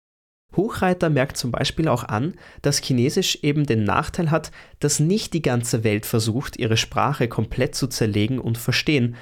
Hochreiter 0.55 1.11
merkt 1.11 1.37
zum 1.37 1.51
Beispiel 1.51 1.87
auch 1.87 2.03
an, 2.03 2.33
dass 2.63 2.79
Chinesisch 2.79 3.39
eben 3.43 3.67
den 3.67 3.83
Nachteil 3.83 4.31
hat, 4.31 4.49
dass 4.79 4.99
nicht 4.99 5.33
die 5.33 5.43
ganze 5.43 5.83
Welt 5.83 6.07
versucht, 6.07 6.57
ihre 6.57 6.77
Sprache 6.77 7.27
komplett 7.27 7.75
zu 7.75 7.85
zerlegen 7.85 8.39
und 8.39 8.57
verstehen, 8.57 9.15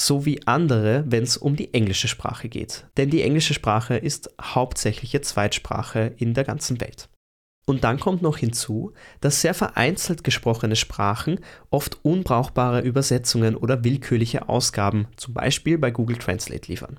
so 0.00 0.24
wie 0.24 0.46
andere, 0.46 1.04
wenn 1.06 1.24
es 1.24 1.36
um 1.36 1.56
die 1.56 1.74
englische 1.74 2.08
Sprache 2.08 2.48
geht. 2.48 2.86
Denn 2.96 3.10
die 3.10 3.22
englische 3.22 3.54
Sprache 3.54 3.96
ist 3.96 4.30
hauptsächliche 4.40 5.20
Zweitsprache 5.20 6.14
in 6.16 6.34
der 6.34 6.44
ganzen 6.44 6.80
Welt. 6.80 7.08
Und 7.66 7.84
dann 7.84 8.00
kommt 8.00 8.22
noch 8.22 8.38
hinzu, 8.38 8.92
dass 9.20 9.42
sehr 9.42 9.52
vereinzelt 9.52 10.24
gesprochene 10.24 10.76
Sprachen 10.76 11.40
oft 11.68 12.02
unbrauchbare 12.02 12.80
Übersetzungen 12.80 13.56
oder 13.56 13.84
willkürliche 13.84 14.48
Ausgaben, 14.48 15.06
zum 15.16 15.34
Beispiel 15.34 15.76
bei 15.76 15.90
Google 15.90 16.16
Translate, 16.16 16.68
liefern. 16.68 16.98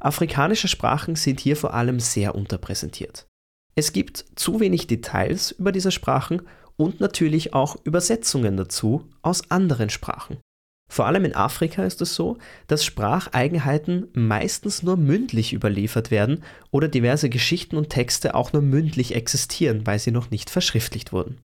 Afrikanische 0.00 0.66
Sprachen 0.66 1.14
sind 1.14 1.38
hier 1.38 1.56
vor 1.56 1.74
allem 1.74 2.00
sehr 2.00 2.34
unterpräsentiert. 2.34 3.28
Es 3.76 3.92
gibt 3.92 4.24
zu 4.34 4.58
wenig 4.58 4.88
Details 4.88 5.52
über 5.52 5.70
diese 5.70 5.92
Sprachen 5.92 6.42
und 6.76 7.00
natürlich 7.00 7.54
auch 7.54 7.76
Übersetzungen 7.84 8.56
dazu 8.56 9.08
aus 9.22 9.50
anderen 9.50 9.90
Sprachen. 9.90 10.38
Vor 10.90 11.06
allem 11.06 11.24
in 11.24 11.36
Afrika 11.36 11.84
ist 11.84 12.02
es 12.02 12.16
so, 12.16 12.38
dass 12.66 12.84
Spracheigenheiten 12.84 14.08
meistens 14.12 14.82
nur 14.82 14.96
mündlich 14.96 15.52
überliefert 15.52 16.10
werden 16.10 16.42
oder 16.72 16.88
diverse 16.88 17.30
Geschichten 17.30 17.76
und 17.76 17.90
Texte 17.90 18.34
auch 18.34 18.52
nur 18.52 18.60
mündlich 18.60 19.14
existieren, 19.14 19.86
weil 19.86 20.00
sie 20.00 20.10
noch 20.10 20.32
nicht 20.32 20.50
verschriftlicht 20.50 21.12
wurden. 21.12 21.38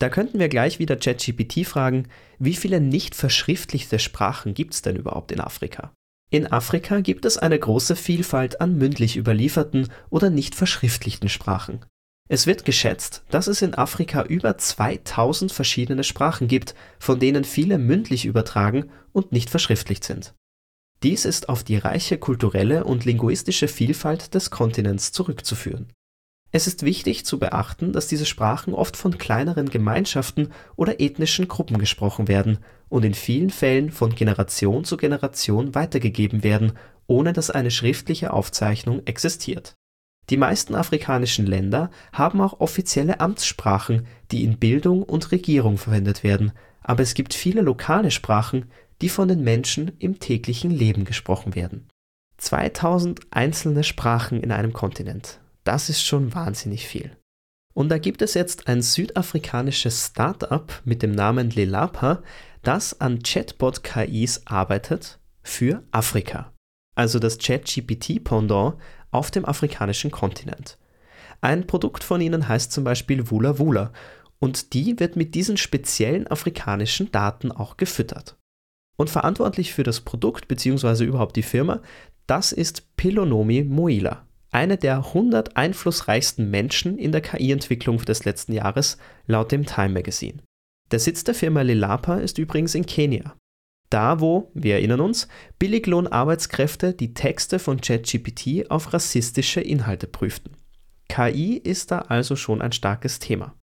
Da 0.00 0.10
könnten 0.10 0.38
wir 0.38 0.50
gleich 0.50 0.78
wieder 0.78 0.96
ChatGPT 0.96 1.66
fragen, 1.66 2.08
wie 2.38 2.54
viele 2.54 2.78
nicht 2.78 3.14
verschriftlichte 3.14 3.98
Sprachen 3.98 4.52
gibt 4.52 4.74
es 4.74 4.82
denn 4.82 4.96
überhaupt 4.96 5.32
in 5.32 5.40
Afrika? 5.40 5.92
In 6.30 6.46
Afrika 6.52 7.00
gibt 7.00 7.24
es 7.24 7.38
eine 7.38 7.58
große 7.58 7.96
Vielfalt 7.96 8.60
an 8.60 8.76
mündlich 8.76 9.16
überlieferten 9.16 9.88
oder 10.10 10.28
nicht 10.28 10.54
verschriftlichten 10.54 11.30
Sprachen. 11.30 11.80
Es 12.32 12.46
wird 12.46 12.64
geschätzt, 12.64 13.24
dass 13.30 13.48
es 13.48 13.60
in 13.60 13.74
Afrika 13.74 14.22
über 14.22 14.56
2000 14.56 15.50
verschiedene 15.50 16.04
Sprachen 16.04 16.46
gibt, 16.46 16.76
von 17.00 17.18
denen 17.18 17.42
viele 17.42 17.76
mündlich 17.76 18.24
übertragen 18.24 18.88
und 19.10 19.32
nicht 19.32 19.50
verschriftlicht 19.50 20.04
sind. 20.04 20.32
Dies 21.02 21.24
ist 21.24 21.48
auf 21.48 21.64
die 21.64 21.76
reiche 21.76 22.18
kulturelle 22.18 22.84
und 22.84 23.04
linguistische 23.04 23.66
Vielfalt 23.66 24.32
des 24.32 24.50
Kontinents 24.50 25.10
zurückzuführen. 25.10 25.88
Es 26.52 26.68
ist 26.68 26.84
wichtig 26.84 27.26
zu 27.26 27.40
beachten, 27.40 27.92
dass 27.92 28.06
diese 28.06 28.26
Sprachen 28.26 28.74
oft 28.74 28.96
von 28.96 29.18
kleineren 29.18 29.68
Gemeinschaften 29.68 30.52
oder 30.76 31.00
ethnischen 31.00 31.48
Gruppen 31.48 31.78
gesprochen 31.78 32.28
werden 32.28 32.58
und 32.88 33.04
in 33.04 33.14
vielen 33.14 33.50
Fällen 33.50 33.90
von 33.90 34.14
Generation 34.14 34.84
zu 34.84 34.96
Generation 34.96 35.74
weitergegeben 35.74 36.44
werden, 36.44 36.74
ohne 37.08 37.32
dass 37.32 37.50
eine 37.50 37.72
schriftliche 37.72 38.32
Aufzeichnung 38.32 39.04
existiert 39.04 39.74
die 40.30 40.36
meisten 40.36 40.74
afrikanischen 40.74 41.46
Länder 41.46 41.90
haben 42.12 42.40
auch 42.40 42.60
offizielle 42.60 43.20
Amtssprachen, 43.20 44.06
die 44.30 44.44
in 44.44 44.58
Bildung 44.58 45.02
und 45.02 45.32
Regierung 45.32 45.76
verwendet 45.76 46.22
werden, 46.22 46.52
aber 46.82 47.02
es 47.02 47.14
gibt 47.14 47.34
viele 47.34 47.60
lokale 47.60 48.10
Sprachen, 48.10 48.70
die 49.02 49.08
von 49.08 49.28
den 49.28 49.42
Menschen 49.42 49.92
im 49.98 50.20
täglichen 50.20 50.70
Leben 50.70 51.04
gesprochen 51.04 51.54
werden. 51.54 51.88
2000 52.38 53.20
einzelne 53.30 53.84
Sprachen 53.84 54.40
in 54.40 54.52
einem 54.52 54.72
Kontinent. 54.72 55.40
Das 55.64 55.88
ist 55.88 56.02
schon 56.02 56.34
wahnsinnig 56.34 56.86
viel. 56.86 57.16
Und 57.74 57.88
da 57.90 57.98
gibt 57.98 58.22
es 58.22 58.34
jetzt 58.34 58.66
ein 58.66 58.82
südafrikanisches 58.82 60.06
Startup 60.06 60.72
mit 60.84 61.02
dem 61.02 61.12
Namen 61.12 61.50
Lelapa, 61.50 62.22
das 62.62 63.00
an 63.00 63.20
Chatbot-KIs 63.22 64.42
arbeitet 64.46 65.18
für 65.42 65.82
Afrika. 65.92 66.52
Also 66.94 67.18
das 67.18 67.38
ChatGPT-Pendant 67.38 68.74
auf 69.10 69.30
dem 69.30 69.44
afrikanischen 69.44 70.10
Kontinent. 70.10 70.78
Ein 71.40 71.66
Produkt 71.66 72.04
von 72.04 72.20
ihnen 72.20 72.48
heißt 72.48 72.72
zum 72.72 72.84
Beispiel 72.84 73.30
Wula 73.30 73.58
Wula 73.58 73.92
und 74.38 74.72
die 74.74 74.98
wird 74.98 75.16
mit 75.16 75.34
diesen 75.34 75.56
speziellen 75.56 76.26
afrikanischen 76.26 77.10
Daten 77.12 77.52
auch 77.52 77.76
gefüttert. 77.76 78.36
Und 78.96 79.10
verantwortlich 79.10 79.72
für 79.72 79.82
das 79.82 80.00
Produkt 80.00 80.48
bzw. 80.48 81.04
überhaupt 81.04 81.36
die 81.36 81.42
Firma, 81.42 81.80
das 82.26 82.52
ist 82.52 82.96
Pilonomi 82.96 83.64
Moila, 83.64 84.26
eine 84.50 84.76
der 84.76 84.98
100 84.98 85.56
einflussreichsten 85.56 86.50
Menschen 86.50 86.98
in 86.98 87.12
der 87.12 87.20
KI-Entwicklung 87.20 87.98
des 88.04 88.24
letzten 88.24 88.52
Jahres 88.52 88.98
laut 89.26 89.52
dem 89.52 89.64
Time 89.64 89.90
Magazine. 89.90 90.42
Der 90.90 90.98
Sitz 90.98 91.24
der 91.24 91.34
Firma 91.34 91.62
Lilapa 91.62 92.16
ist 92.16 92.38
übrigens 92.38 92.74
in 92.74 92.84
Kenia. 92.84 93.36
Da, 93.90 94.20
wo, 94.20 94.50
wir 94.54 94.74
erinnern 94.74 95.00
uns, 95.00 95.26
Billiglohnarbeitskräfte 95.58 96.94
die 96.94 97.12
Texte 97.12 97.58
von 97.58 97.80
ChatGPT 97.80 98.70
auf 98.70 98.92
rassistische 98.92 99.60
Inhalte 99.60 100.06
prüften. 100.06 100.56
KI 101.08 101.56
ist 101.56 101.90
da 101.90 101.98
also 102.02 102.36
schon 102.36 102.62
ein 102.62 102.70
starkes 102.70 103.18
Thema. 103.18 103.56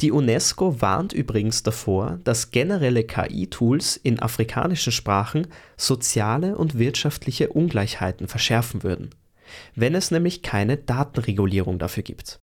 Die 0.00 0.10
UNESCO 0.10 0.80
warnt 0.80 1.12
übrigens 1.12 1.62
davor, 1.62 2.18
dass 2.24 2.50
generelle 2.50 3.04
KI-Tools 3.04 3.96
in 3.96 4.18
afrikanischen 4.18 4.92
Sprachen 4.92 5.46
soziale 5.76 6.56
und 6.56 6.78
wirtschaftliche 6.78 7.50
Ungleichheiten 7.50 8.26
verschärfen 8.26 8.82
würden, 8.82 9.10
wenn 9.76 9.94
es 9.94 10.10
nämlich 10.10 10.42
keine 10.42 10.78
Datenregulierung 10.78 11.78
dafür 11.78 12.02
gibt. 12.02 12.40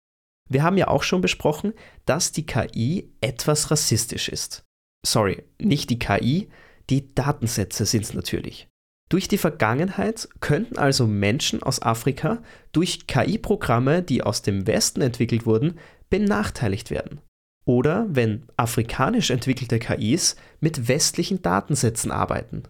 Wir 0.48 0.62
haben 0.62 0.78
ja 0.78 0.88
auch 0.88 1.02
schon 1.02 1.20
besprochen, 1.20 1.74
dass 2.06 2.32
die 2.32 2.46
KI 2.46 3.12
etwas 3.20 3.70
rassistisch 3.70 4.28
ist. 4.30 4.64
Sorry, 5.04 5.42
nicht 5.60 5.90
die 5.90 5.98
KI, 5.98 6.48
die 6.90 7.14
Datensätze 7.14 7.86
sind 7.86 8.04
es 8.04 8.14
natürlich. 8.14 8.68
Durch 9.08 9.28
die 9.28 9.38
Vergangenheit 9.38 10.28
könnten 10.40 10.76
also 10.76 11.06
Menschen 11.06 11.62
aus 11.62 11.80
Afrika 11.80 12.42
durch 12.72 13.06
KI-Programme, 13.06 14.02
die 14.02 14.22
aus 14.22 14.42
dem 14.42 14.66
Westen 14.66 15.00
entwickelt 15.00 15.46
wurden, 15.46 15.78
benachteiligt 16.10 16.90
werden. 16.90 17.20
Oder 17.64 18.06
wenn 18.10 18.44
afrikanisch 18.56 19.30
entwickelte 19.30 19.78
KIs 19.78 20.36
mit 20.60 20.88
westlichen 20.88 21.42
Datensätzen 21.42 22.10
arbeiten. 22.10 22.64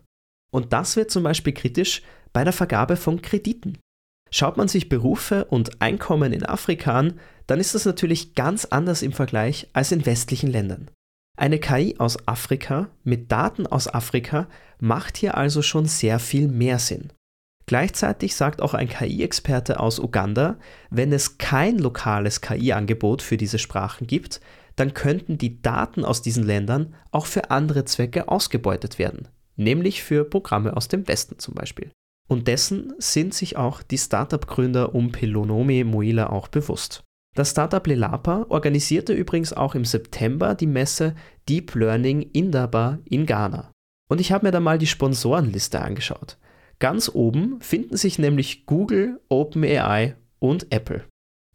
Und 0.50 0.72
das 0.72 0.96
wird 0.96 1.10
zum 1.10 1.22
Beispiel 1.22 1.52
kritisch 1.52 2.02
bei 2.32 2.44
der 2.44 2.52
Vergabe 2.52 2.96
von 2.96 3.22
Krediten. 3.22 3.78
Schaut 4.30 4.56
man 4.56 4.68
sich 4.68 4.88
Berufe 4.88 5.46
und 5.46 5.80
Einkommen 5.80 6.32
in 6.32 6.44
Afrika 6.44 6.98
an, 6.98 7.18
dann 7.46 7.60
ist 7.60 7.74
das 7.74 7.84
natürlich 7.84 8.34
ganz 8.34 8.64
anders 8.66 9.02
im 9.02 9.12
Vergleich 9.12 9.68
als 9.72 9.90
in 9.92 10.04
westlichen 10.04 10.50
Ländern. 10.50 10.90
Eine 11.38 11.60
KI 11.60 11.94
aus 11.98 12.18
Afrika 12.26 12.88
mit 13.04 13.30
Daten 13.30 13.68
aus 13.68 13.86
Afrika 13.86 14.48
macht 14.80 15.16
hier 15.16 15.36
also 15.36 15.62
schon 15.62 15.86
sehr 15.86 16.18
viel 16.18 16.48
mehr 16.48 16.80
Sinn. 16.80 17.12
Gleichzeitig 17.66 18.34
sagt 18.34 18.60
auch 18.60 18.74
ein 18.74 18.88
KI-Experte 18.88 19.78
aus 19.78 20.00
Uganda, 20.00 20.56
wenn 20.90 21.12
es 21.12 21.38
kein 21.38 21.78
lokales 21.78 22.40
KI-Angebot 22.40 23.22
für 23.22 23.36
diese 23.36 23.60
Sprachen 23.60 24.08
gibt, 24.08 24.40
dann 24.74 24.94
könnten 24.94 25.38
die 25.38 25.62
Daten 25.62 26.04
aus 26.04 26.22
diesen 26.22 26.42
Ländern 26.42 26.94
auch 27.12 27.26
für 27.26 27.52
andere 27.52 27.84
Zwecke 27.84 28.26
ausgebeutet 28.26 28.98
werden, 28.98 29.28
nämlich 29.54 30.02
für 30.02 30.24
Programme 30.24 30.76
aus 30.76 30.88
dem 30.88 31.06
Westen 31.06 31.38
zum 31.38 31.54
Beispiel. 31.54 31.92
Und 32.28 32.48
dessen 32.48 32.94
sind 32.98 33.32
sich 33.32 33.56
auch 33.56 33.84
die 33.84 33.98
Startup-Gründer 33.98 34.92
um 34.92 35.12
Pelonomi 35.12 35.84
Moila 35.84 36.30
auch 36.30 36.48
bewusst. 36.48 37.04
Das 37.38 37.50
Startup 37.50 37.86
Lelapa 37.86 38.46
organisierte 38.48 39.12
übrigens 39.12 39.52
auch 39.52 39.76
im 39.76 39.84
September 39.84 40.56
die 40.56 40.66
Messe 40.66 41.14
Deep 41.48 41.72
Learning 41.76 42.22
Indaba 42.32 42.98
in 43.04 43.26
Ghana. 43.26 43.70
Und 44.10 44.20
ich 44.20 44.32
habe 44.32 44.44
mir 44.44 44.50
da 44.50 44.58
mal 44.58 44.76
die 44.76 44.88
Sponsorenliste 44.88 45.80
angeschaut. 45.80 46.36
Ganz 46.80 47.08
oben 47.14 47.60
finden 47.60 47.96
sich 47.96 48.18
nämlich 48.18 48.66
Google, 48.66 49.20
OpenAI 49.28 50.16
und 50.40 50.72
Apple. 50.72 51.04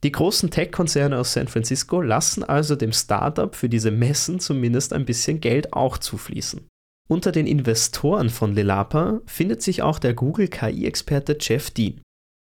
Die 0.05 0.13
großen 0.13 0.51
Tech-Konzerne 0.51 1.17
aus 1.17 1.33
San 1.33 1.49
Francisco 1.49 1.99
lassen 1.99 2.45
also 2.45 2.77
dem 2.77 2.93
Startup 2.93 3.53
für 3.53 3.67
diese 3.67 3.91
Messen 3.91 4.39
zumindest 4.39 4.93
ein 4.93 5.03
bisschen 5.03 5.41
Geld 5.41 5.73
auch 5.73 5.97
zufließen. 5.97 6.65
Unter 7.09 7.33
den 7.33 7.45
Investoren 7.45 8.29
von 8.29 8.53
Lelapa 8.53 9.19
findet 9.25 9.61
sich 9.61 9.81
auch 9.81 9.99
der 9.99 10.13
Google 10.13 10.47
KI-Experte 10.47 11.35
Jeff 11.41 11.71
Dean. 11.71 12.01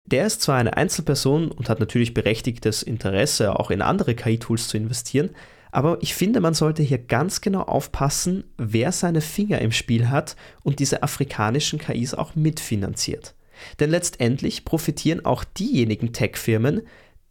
Der 0.07 0.25
ist 0.25 0.41
zwar 0.41 0.57
eine 0.57 0.75
Einzelperson 0.75 1.51
und 1.51 1.69
hat 1.69 1.81
natürlich 1.81 2.13
berechtigtes 2.13 2.81
Interesse, 2.81 3.59
auch 3.59 3.69
in 3.71 3.81
andere 3.81 4.15
KI-Tools 4.15 4.69
zu 4.69 4.77
investieren, 4.77 5.31
aber 5.69 5.97
ich 6.01 6.15
finde, 6.15 6.39
man 6.39 6.53
sollte 6.53 6.81
hier 6.81 6.97
ganz 6.97 7.41
genau 7.41 7.61
aufpassen, 7.61 8.45
wer 8.57 8.93
seine 8.93 9.19
Finger 9.19 9.59
im 9.59 9.73
Spiel 9.73 10.09
hat 10.09 10.37
und 10.63 10.79
diese 10.79 11.03
afrikanischen 11.03 11.77
KIs 11.77 12.13
auch 12.13 12.35
mitfinanziert. 12.35 13.35
Denn 13.79 13.89
letztendlich 13.89 14.63
profitieren 14.63 15.25
auch 15.25 15.43
diejenigen 15.43 16.13
Tech-Firmen, 16.13 16.83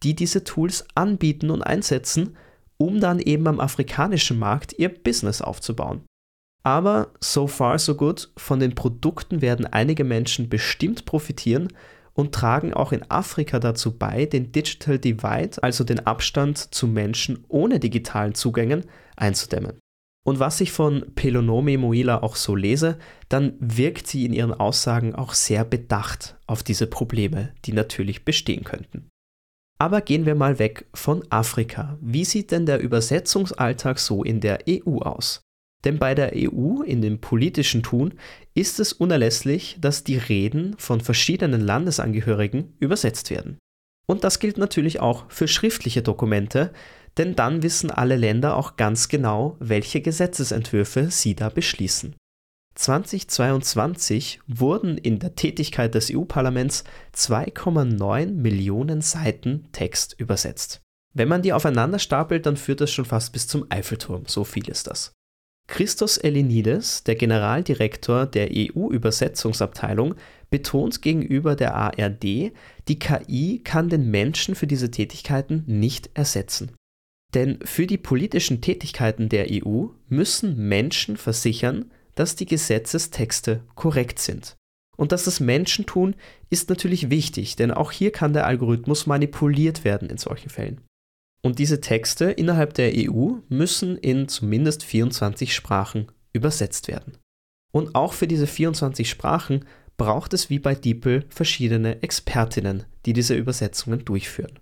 die 0.02 0.14
diese 0.14 0.44
Tools 0.44 0.84
anbieten 0.94 1.50
und 1.50 1.62
einsetzen, 1.62 2.36
um 2.76 3.00
dann 3.00 3.20
eben 3.20 3.46
am 3.46 3.58
afrikanischen 3.58 4.38
Markt 4.38 4.74
ihr 4.78 4.90
Business 4.90 5.40
aufzubauen. 5.40 6.02
Aber 6.62 7.12
so 7.20 7.46
far 7.46 7.78
so 7.78 7.94
good, 7.94 8.30
von 8.36 8.60
den 8.60 8.74
Produkten 8.74 9.40
werden 9.40 9.66
einige 9.66 10.04
Menschen 10.04 10.48
bestimmt 10.50 11.06
profitieren 11.06 11.68
und 12.16 12.34
tragen 12.34 12.72
auch 12.72 12.92
in 12.92 13.08
Afrika 13.10 13.60
dazu 13.60 13.96
bei, 13.96 14.24
den 14.24 14.50
Digital 14.50 14.98
Divide, 14.98 15.62
also 15.62 15.84
den 15.84 16.06
Abstand 16.06 16.74
zu 16.74 16.86
Menschen 16.88 17.44
ohne 17.48 17.78
digitalen 17.78 18.34
Zugängen, 18.34 18.86
einzudämmen. 19.16 19.78
Und 20.24 20.40
was 20.40 20.60
ich 20.60 20.72
von 20.72 21.12
Pelonomi 21.14 21.76
Moila 21.76 22.22
auch 22.22 22.34
so 22.34 22.56
lese, 22.56 22.98
dann 23.28 23.54
wirkt 23.60 24.08
sie 24.08 24.24
in 24.24 24.32
ihren 24.32 24.54
Aussagen 24.54 25.14
auch 25.14 25.34
sehr 25.34 25.64
bedacht 25.64 26.36
auf 26.46 26.62
diese 26.62 26.86
Probleme, 26.86 27.52
die 27.64 27.72
natürlich 27.72 28.24
bestehen 28.24 28.64
könnten. 28.64 29.08
Aber 29.78 30.00
gehen 30.00 30.24
wir 30.24 30.34
mal 30.34 30.58
weg 30.58 30.86
von 30.94 31.22
Afrika. 31.30 31.98
Wie 32.00 32.24
sieht 32.24 32.50
denn 32.50 32.64
der 32.64 32.80
Übersetzungsalltag 32.80 33.98
so 33.98 34.24
in 34.24 34.40
der 34.40 34.60
EU 34.68 34.98
aus? 34.98 35.42
Denn 35.84 35.98
bei 35.98 36.14
der 36.14 36.32
EU 36.34 36.82
in 36.82 37.02
dem 37.02 37.20
politischen 37.20 37.82
Tun 37.82 38.14
ist 38.54 38.80
es 38.80 38.92
unerlässlich, 38.92 39.76
dass 39.80 40.04
die 40.04 40.16
Reden 40.16 40.74
von 40.78 41.00
verschiedenen 41.00 41.60
Landesangehörigen 41.60 42.74
übersetzt 42.80 43.30
werden. 43.30 43.58
Und 44.08 44.24
das 44.24 44.38
gilt 44.38 44.56
natürlich 44.56 45.00
auch 45.00 45.24
für 45.28 45.48
schriftliche 45.48 46.02
Dokumente, 46.02 46.72
denn 47.16 47.34
dann 47.34 47.62
wissen 47.62 47.90
alle 47.90 48.16
Länder 48.16 48.56
auch 48.56 48.76
ganz 48.76 49.08
genau, 49.08 49.56
welche 49.58 50.00
Gesetzesentwürfe 50.00 51.10
sie 51.10 51.34
da 51.34 51.48
beschließen. 51.48 52.14
2022 52.76 54.40
wurden 54.46 54.98
in 54.98 55.18
der 55.18 55.34
Tätigkeit 55.34 55.94
des 55.94 56.10
EU-Parlaments 56.12 56.84
2,9 57.14 58.32
Millionen 58.32 59.00
Seiten 59.00 59.68
Text 59.72 60.14
übersetzt. 60.18 60.82
Wenn 61.14 61.28
man 61.28 61.40
die 61.40 61.54
aufeinander 61.54 61.98
stapelt, 61.98 62.44
dann 62.44 62.58
führt 62.58 62.82
das 62.82 62.92
schon 62.92 63.06
fast 63.06 63.32
bis 63.32 63.48
zum 63.48 63.66
Eiffelturm, 63.70 64.24
so 64.26 64.44
viel 64.44 64.68
ist 64.68 64.86
das. 64.86 65.12
Christos 65.68 66.16
Elenides, 66.16 67.02
der 67.04 67.16
Generaldirektor 67.16 68.26
der 68.26 68.50
EU-Übersetzungsabteilung, 68.52 70.14
betont 70.48 71.02
gegenüber 71.02 71.56
der 71.56 71.74
ARD, 71.74 72.52
die 72.88 72.98
KI 72.98 73.60
kann 73.64 73.88
den 73.88 74.10
Menschen 74.10 74.54
für 74.54 74.66
diese 74.66 74.90
Tätigkeiten 74.90 75.64
nicht 75.66 76.10
ersetzen. 76.14 76.72
Denn 77.34 77.58
für 77.64 77.86
die 77.86 77.98
politischen 77.98 78.60
Tätigkeiten 78.60 79.28
der 79.28 79.48
EU 79.50 79.86
müssen 80.08 80.68
Menschen 80.68 81.16
versichern, 81.16 81.90
dass 82.14 82.36
die 82.36 82.46
Gesetzestexte 82.46 83.62
korrekt 83.74 84.20
sind. 84.20 84.56
Und 84.96 85.12
dass 85.12 85.24
das 85.24 85.40
Menschen 85.40 85.84
tun, 85.84 86.14
ist 86.48 86.70
natürlich 86.70 87.10
wichtig, 87.10 87.56
denn 87.56 87.70
auch 87.70 87.92
hier 87.92 88.12
kann 88.12 88.32
der 88.32 88.46
Algorithmus 88.46 89.06
manipuliert 89.06 89.84
werden 89.84 90.08
in 90.08 90.16
solchen 90.16 90.48
Fällen. 90.48 90.80
Und 91.46 91.60
diese 91.60 91.80
Texte 91.80 92.24
innerhalb 92.24 92.74
der 92.74 92.92
EU 92.92 93.34
müssen 93.48 93.96
in 93.98 94.26
zumindest 94.26 94.82
24 94.82 95.54
Sprachen 95.54 96.10
übersetzt 96.32 96.88
werden. 96.88 97.18
Und 97.72 97.94
auch 97.94 98.14
für 98.14 98.26
diese 98.26 98.48
24 98.48 99.08
Sprachen 99.08 99.64
braucht 99.96 100.34
es 100.34 100.50
wie 100.50 100.58
bei 100.58 100.74
DeepL 100.74 101.24
verschiedene 101.28 102.02
Expertinnen, 102.02 102.82
die 103.04 103.12
diese 103.12 103.36
Übersetzungen 103.36 104.04
durchführen. 104.04 104.58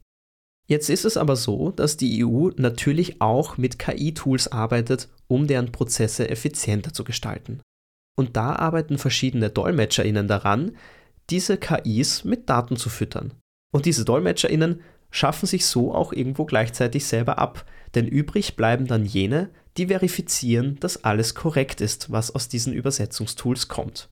Jetzt 0.69 0.91
ist 0.91 1.07
es 1.07 1.17
aber 1.17 1.37
so, 1.37 1.71
dass 1.71 1.97
die 1.97 2.23
EU 2.23 2.51
natürlich 2.57 3.19
auch 3.23 3.57
mit 3.57 3.79
KI-Tools 3.79 4.49
arbeitet, 4.49 5.09
um 5.27 5.47
deren 5.47 5.73
Prozesse 5.73 6.29
effizienter 6.29 6.93
zu 6.93 7.03
gestalten. 7.03 7.63
Und 8.15 8.37
da 8.37 8.57
arbeiten 8.57 8.99
verschiedene 8.99 9.49
DolmetscherInnen 9.49 10.29
daran, 10.29 10.77
diese 11.31 11.57
KIs 11.57 12.25
mit 12.25 12.51
Daten 12.51 12.77
zu 12.77 12.91
füttern. 12.91 13.33
Und 13.73 13.87
diese 13.87 14.05
DolmetscherInnen 14.05 14.83
schaffen 15.15 15.47
sich 15.47 15.67
so 15.67 15.95
auch 15.95 16.13
irgendwo 16.13 16.45
gleichzeitig 16.45 17.07
selber 17.07 17.39
ab, 17.39 17.65
denn 17.95 18.09
übrig 18.09 18.57
bleiben 18.57 18.87
dann 18.89 19.05
jene, 19.05 19.49
die 19.77 19.87
verifizieren, 19.87 20.77
dass 20.81 21.05
alles 21.05 21.37
korrekt 21.37 21.81
ist, 21.81 22.11
was 22.11 22.35
aus 22.35 22.49
diesen 22.49 22.73
Übersetzungstools 22.73 23.69
kommt. 23.69 24.09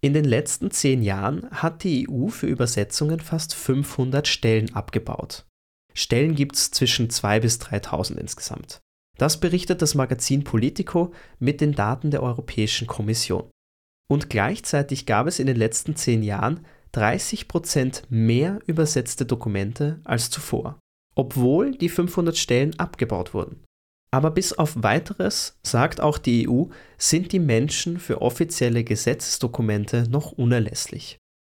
In 0.00 0.14
den 0.14 0.24
letzten 0.24 0.72
zehn 0.72 1.00
Jahren 1.00 1.48
hat 1.52 1.84
die 1.84 2.08
EU 2.10 2.26
für 2.26 2.48
Übersetzungen 2.48 3.20
fast 3.20 3.54
500 3.54 4.26
Stellen 4.26 4.74
abgebaut. 4.74 5.46
Stellen 5.94 6.34
gibt 6.34 6.56
es 6.56 6.72
zwischen 6.72 7.08
2.000 7.08 7.40
bis 7.40 7.60
3.000 7.60 8.16
insgesamt. 8.16 8.80
Das 9.18 9.38
berichtet 9.38 9.80
das 9.80 9.94
Magazin 9.94 10.42
Politico 10.42 11.12
mit 11.38 11.60
den 11.60 11.72
Daten 11.72 12.10
der 12.10 12.22
Europäischen 12.22 12.88
Kommission. 12.88 13.48
Und 14.10 14.28
gleichzeitig 14.28 15.06
gab 15.06 15.28
es 15.28 15.38
in 15.38 15.46
den 15.46 15.56
letzten 15.56 15.94
zehn 15.94 16.24
Jahren 16.24 16.66
30% 16.94 18.02
mehr 18.10 18.60
übersetzte 18.66 19.24
Dokumente 19.24 20.00
als 20.04 20.30
zuvor, 20.30 20.78
obwohl 21.14 21.72
die 21.72 21.88
500 21.88 22.36
Stellen 22.36 22.78
abgebaut 22.78 23.34
wurden. 23.34 23.64
Aber 24.14 24.30
bis 24.30 24.52
auf 24.52 24.82
weiteres, 24.82 25.58
sagt 25.62 26.00
auch 26.00 26.18
die 26.18 26.48
EU, 26.48 26.64
sind 26.98 27.32
die 27.32 27.38
Menschen 27.38 27.98
für 27.98 28.20
offizielle 28.20 28.84
Gesetzesdokumente 28.84 30.06
noch 30.10 30.32
unerlässlich. 30.32 31.16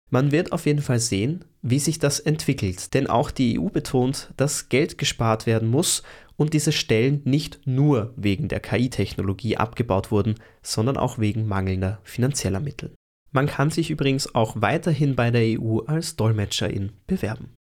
Man 0.09 0.31
wird 0.31 0.53
auf 0.53 0.65
jeden 0.65 0.81
Fall 0.81 0.99
sehen, 0.99 1.43
wie 1.61 1.79
sich 1.79 1.99
das 1.99 2.19
entwickelt, 2.19 2.93
denn 2.93 3.07
auch 3.07 3.31
die 3.31 3.59
EU 3.59 3.69
betont, 3.69 4.29
dass 4.37 4.69
Geld 4.69 4.97
gespart 4.97 5.45
werden 5.47 5.67
muss 5.67 6.03
und 6.37 6.53
diese 6.53 6.71
Stellen 6.71 7.21
nicht 7.25 7.65
nur 7.65 8.13
wegen 8.15 8.47
der 8.47 8.59
KI-Technologie 8.59 9.57
abgebaut 9.57 10.11
wurden, 10.11 10.35
sondern 10.61 10.95
auch 10.95 11.17
wegen 11.19 11.47
mangelnder 11.47 11.99
finanzieller 12.03 12.59
Mittel. 12.59 12.93
Man 13.35 13.47
kann 13.47 13.69
sich 13.69 13.91
übrigens 13.91 14.33
auch 14.33 14.61
weiterhin 14.61 15.17
bei 15.17 15.29
der 15.29 15.59
EU 15.59 15.79
als 15.79 16.15
Dolmetscherin 16.15 16.93
bewerben. 17.05 17.53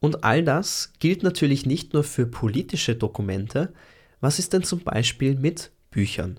Und 0.00 0.22
all 0.22 0.44
das 0.44 0.92
gilt 1.00 1.24
natürlich 1.24 1.66
nicht 1.66 1.94
nur 1.94 2.04
für 2.04 2.26
politische 2.26 2.94
Dokumente. 2.94 3.74
Was 4.20 4.38
ist 4.38 4.52
denn 4.52 4.62
zum 4.62 4.84
Beispiel 4.84 5.34
mit 5.34 5.72
Büchern? 5.90 6.38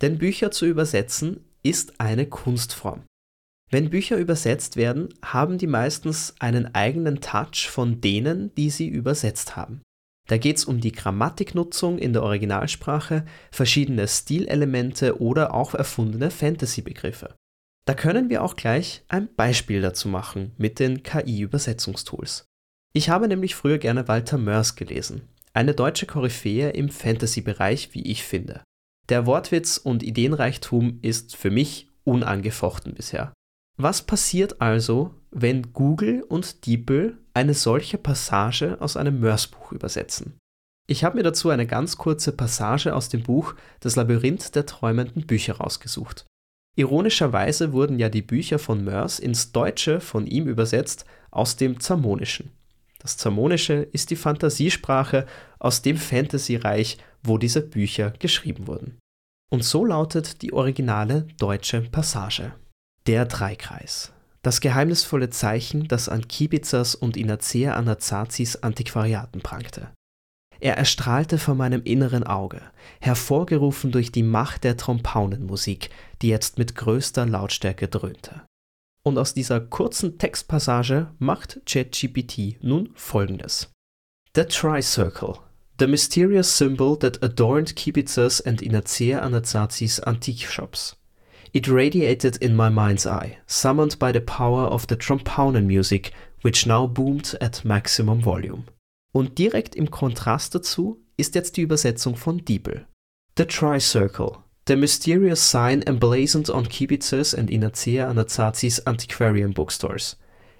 Denn 0.00 0.18
Bücher 0.18 0.50
zu 0.50 0.66
übersetzen 0.66 1.44
ist 1.62 2.00
eine 2.00 2.26
Kunstform. 2.26 3.04
Wenn 3.70 3.88
Bücher 3.88 4.16
übersetzt 4.16 4.74
werden, 4.74 5.14
haben 5.24 5.56
die 5.56 5.68
meistens 5.68 6.34
einen 6.40 6.74
eigenen 6.74 7.20
Touch 7.20 7.68
von 7.70 8.00
denen, 8.00 8.52
die 8.56 8.70
sie 8.70 8.88
übersetzt 8.88 9.54
haben. 9.54 9.80
Da 10.26 10.38
geht 10.38 10.56
es 10.56 10.64
um 10.64 10.80
die 10.80 10.92
Grammatiknutzung 10.92 11.98
in 11.98 12.14
der 12.14 12.24
Originalsprache, 12.24 13.24
verschiedene 13.52 14.08
Stilelemente 14.08 15.20
oder 15.20 15.54
auch 15.54 15.74
erfundene 15.74 16.32
Fantasy-Begriffe. 16.32 17.37
Da 17.88 17.94
können 17.94 18.28
wir 18.28 18.44
auch 18.44 18.54
gleich 18.54 19.02
ein 19.08 19.34
Beispiel 19.34 19.80
dazu 19.80 20.10
machen 20.10 20.52
mit 20.58 20.78
den 20.78 21.02
KI-Übersetzungstools. 21.02 22.44
Ich 22.92 23.08
habe 23.08 23.28
nämlich 23.28 23.54
früher 23.54 23.78
gerne 23.78 24.08
Walter 24.08 24.36
Mörs 24.36 24.76
gelesen, 24.76 25.22
eine 25.54 25.72
deutsche 25.72 26.04
Koryphäe 26.04 26.68
im 26.68 26.90
Fantasy-Bereich, 26.90 27.94
wie 27.94 28.02
ich 28.02 28.24
finde. 28.24 28.62
Der 29.08 29.24
Wortwitz 29.24 29.78
und 29.78 30.02
Ideenreichtum 30.02 30.98
ist 31.00 31.34
für 31.34 31.50
mich 31.50 31.88
unangefochten 32.04 32.92
bisher. 32.92 33.32
Was 33.80 34.02
passiert 34.02 34.60
also, 34.60 35.14
wenn 35.30 35.72
Google 35.72 36.22
und 36.24 36.66
DeepL 36.66 37.16
eine 37.32 37.54
solche 37.54 37.96
Passage 37.96 38.76
aus 38.82 38.98
einem 38.98 39.18
Mörs-Buch 39.18 39.72
übersetzen? 39.72 40.36
Ich 40.90 41.04
habe 41.04 41.16
mir 41.16 41.22
dazu 41.22 41.48
eine 41.48 41.66
ganz 41.66 41.96
kurze 41.96 42.32
Passage 42.32 42.94
aus 42.94 43.08
dem 43.08 43.22
Buch 43.22 43.54
Das 43.80 43.96
Labyrinth 43.96 44.54
der 44.54 44.66
träumenden 44.66 45.26
Bücher 45.26 45.54
rausgesucht. 45.54 46.26
Ironischerweise 46.78 47.72
wurden 47.72 47.98
ja 47.98 48.08
die 48.08 48.22
Bücher 48.22 48.60
von 48.60 48.84
Mörs 48.84 49.18
ins 49.18 49.50
Deutsche 49.50 50.00
von 50.00 50.28
ihm 50.28 50.46
übersetzt 50.46 51.06
aus 51.32 51.56
dem 51.56 51.80
Zermonischen. 51.80 52.52
Das 53.00 53.16
Zermonische 53.16 53.74
ist 53.74 54.10
die 54.10 54.16
Fantasiesprache 54.16 55.26
aus 55.58 55.82
dem 55.82 55.96
Fantasy-Reich, 55.96 56.98
wo 57.24 57.36
diese 57.36 57.62
Bücher 57.62 58.12
geschrieben 58.12 58.68
wurden. 58.68 58.96
Und 59.50 59.64
so 59.64 59.84
lautet 59.84 60.40
die 60.42 60.52
originale 60.52 61.26
deutsche 61.40 61.80
Passage. 61.80 62.52
Der 63.08 63.24
Dreikreis. 63.24 64.12
Das 64.42 64.60
geheimnisvolle 64.60 65.30
Zeichen, 65.30 65.88
das 65.88 66.08
an 66.08 66.28
Kibizers 66.28 66.94
und 66.94 67.16
Inazea 67.16 67.74
Anazazis 67.74 68.54
Antiquariaten 68.54 69.40
prangte. 69.40 69.90
Er 70.60 70.76
erstrahlte 70.76 71.38
vor 71.38 71.54
meinem 71.54 71.82
inneren 71.84 72.24
Auge, 72.24 72.60
hervorgerufen 73.00 73.92
durch 73.92 74.10
die 74.10 74.24
Macht 74.24 74.64
der 74.64 74.76
Trompaunenmusik, 74.76 75.90
die 76.20 76.28
jetzt 76.28 76.58
mit 76.58 76.74
größter 76.74 77.26
Lautstärke 77.26 77.86
dröhnte. 77.86 78.42
Und 79.04 79.18
aus 79.18 79.34
dieser 79.34 79.60
kurzen 79.60 80.18
Textpassage 80.18 81.08
macht 81.18 81.60
ChatGPT 81.64 82.62
nun 82.62 82.90
folgendes. 82.94 83.70
The 84.34 84.44
Tricircle, 84.44 85.38
the 85.78 85.86
mysterious 85.86 86.58
symbol 86.58 86.98
that 86.98 87.22
adorned 87.22 87.76
Kibitzers 87.76 88.40
and 88.40 88.60
Inazea 88.60 89.22
Anazazis 89.22 90.00
antique 90.00 90.46
shops. 90.46 90.96
It 91.52 91.68
radiated 91.68 92.36
in 92.36 92.54
my 92.54 92.68
mind's 92.68 93.06
eye, 93.06 93.38
summoned 93.46 93.98
by 93.98 94.12
the 94.12 94.20
power 94.20 94.66
of 94.66 94.86
the 94.88 94.96
Trompaunen 94.96 95.66
music, 95.66 96.12
which 96.42 96.66
now 96.66 96.86
boomed 96.86 97.34
at 97.40 97.64
maximum 97.64 98.20
volume. 98.20 98.64
Und 99.18 99.36
direkt 99.38 99.74
im 99.74 99.90
Kontrast 99.90 100.54
dazu 100.54 101.02
ist 101.16 101.34
jetzt 101.34 101.56
die 101.56 101.62
Übersetzung 101.62 102.14
von 102.14 102.44
Diebel. 102.44 102.86
The 103.36 103.46
Tricircle, 103.46 104.44
the 104.68 104.76
mysterious 104.76 105.50
sign 105.50 105.82
emblazoned 105.82 106.48
on 106.48 106.68
kibitzes 106.68 107.34
and 107.34 107.50
Inazea 107.50 108.08
Anazazis 108.08 108.78
antiquarian 108.86 109.52
bookstores. 109.52 110.16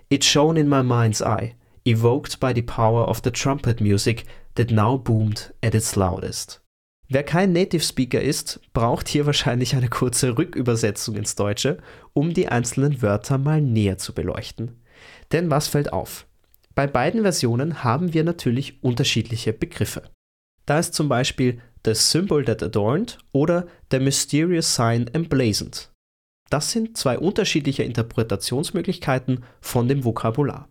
It 0.09 0.25
shone 0.25 0.59
in 0.59 0.69
my 0.69 0.83
mind's 0.83 1.23
eye, 1.23 1.55
evoked 1.85 2.41
by 2.41 2.53
the 2.53 2.63
power 2.63 3.07
of 3.07 3.21
the 3.23 3.31
trumpet 3.31 3.81
music 3.81 4.25
that 4.57 4.73
now 4.73 4.99
boomed 4.99 5.55
at 5.63 5.77
its 5.77 5.95
loudest. 5.95 6.61
Wer 7.09 7.23
kein 7.23 7.53
Native 7.53 7.85
Speaker 7.85 8.21
ist, 8.21 8.59
braucht 8.73 9.07
hier 9.07 9.25
wahrscheinlich 9.25 9.77
eine 9.77 9.89
kurze 9.89 10.37
Rückübersetzung 10.37 11.15
ins 11.15 11.37
Deutsche, 11.37 11.79
um 12.13 12.35
die 12.35 12.49
einzelnen 12.49 13.03
Wörter 13.03 13.39
mal 13.39 13.63
näher 13.63 13.99
zu 13.99 14.13
beleuchten. 14.13 14.83
Denn 15.31 15.49
was 15.49 15.69
fällt 15.69 15.93
auf? 15.93 16.28
Bei 16.79 16.87
beiden 16.87 17.23
Versionen 17.23 17.83
haben 17.83 18.15
wir 18.15 18.23
natürlich 18.23 18.85
unterschiedliche 18.85 19.53
Begriffe. 19.53 20.05
Da 20.65 20.79
ist 20.79 20.95
zum 20.95 21.09
Beispiel 21.09 21.61
The 21.85 21.93
Symbol 21.93 22.45
That 22.45 22.63
Adorned 22.63 23.19
oder 23.33 23.67
The 23.91 23.99
Mysterious 23.99 24.77
Sign 24.77 25.09
Emblazoned. 25.13 25.91
Das 26.51 26.71
sind 26.71 26.97
zwei 26.97 27.19
unterschiedliche 27.19 27.83
Interpretationsmöglichkeiten 27.83 29.43
von 29.61 29.89
dem 29.89 30.05
Vokabular. 30.05 30.69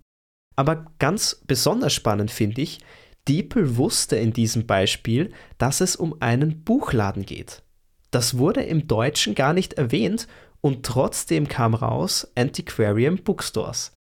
Aber 0.56 0.94
ganz 0.98 1.44
besonders 1.46 1.92
spannend 1.92 2.32
finde 2.32 2.62
ich, 2.62 2.80
Diepel 3.28 3.76
wusste 3.76 4.16
in 4.16 4.32
diesem 4.32 4.66
Beispiel, 4.66 5.34
dass 5.58 5.82
es 5.82 5.98
um 5.98 6.22
einen 6.22 6.64
Buchladen 6.64 7.26
geht. 7.26 7.64
Das 8.12 8.38
wurde 8.38 8.64
im 8.64 8.88
Deutschen 8.88 9.36
gar 9.36 9.52
nicht 9.52 9.74
erwähnt 9.74 10.30
und 10.62 10.86
trotzdem 10.86 11.50
kam 11.50 11.74
raus 11.74 12.32
Antiquarian 12.34 13.18
Bookstores. 13.18 13.92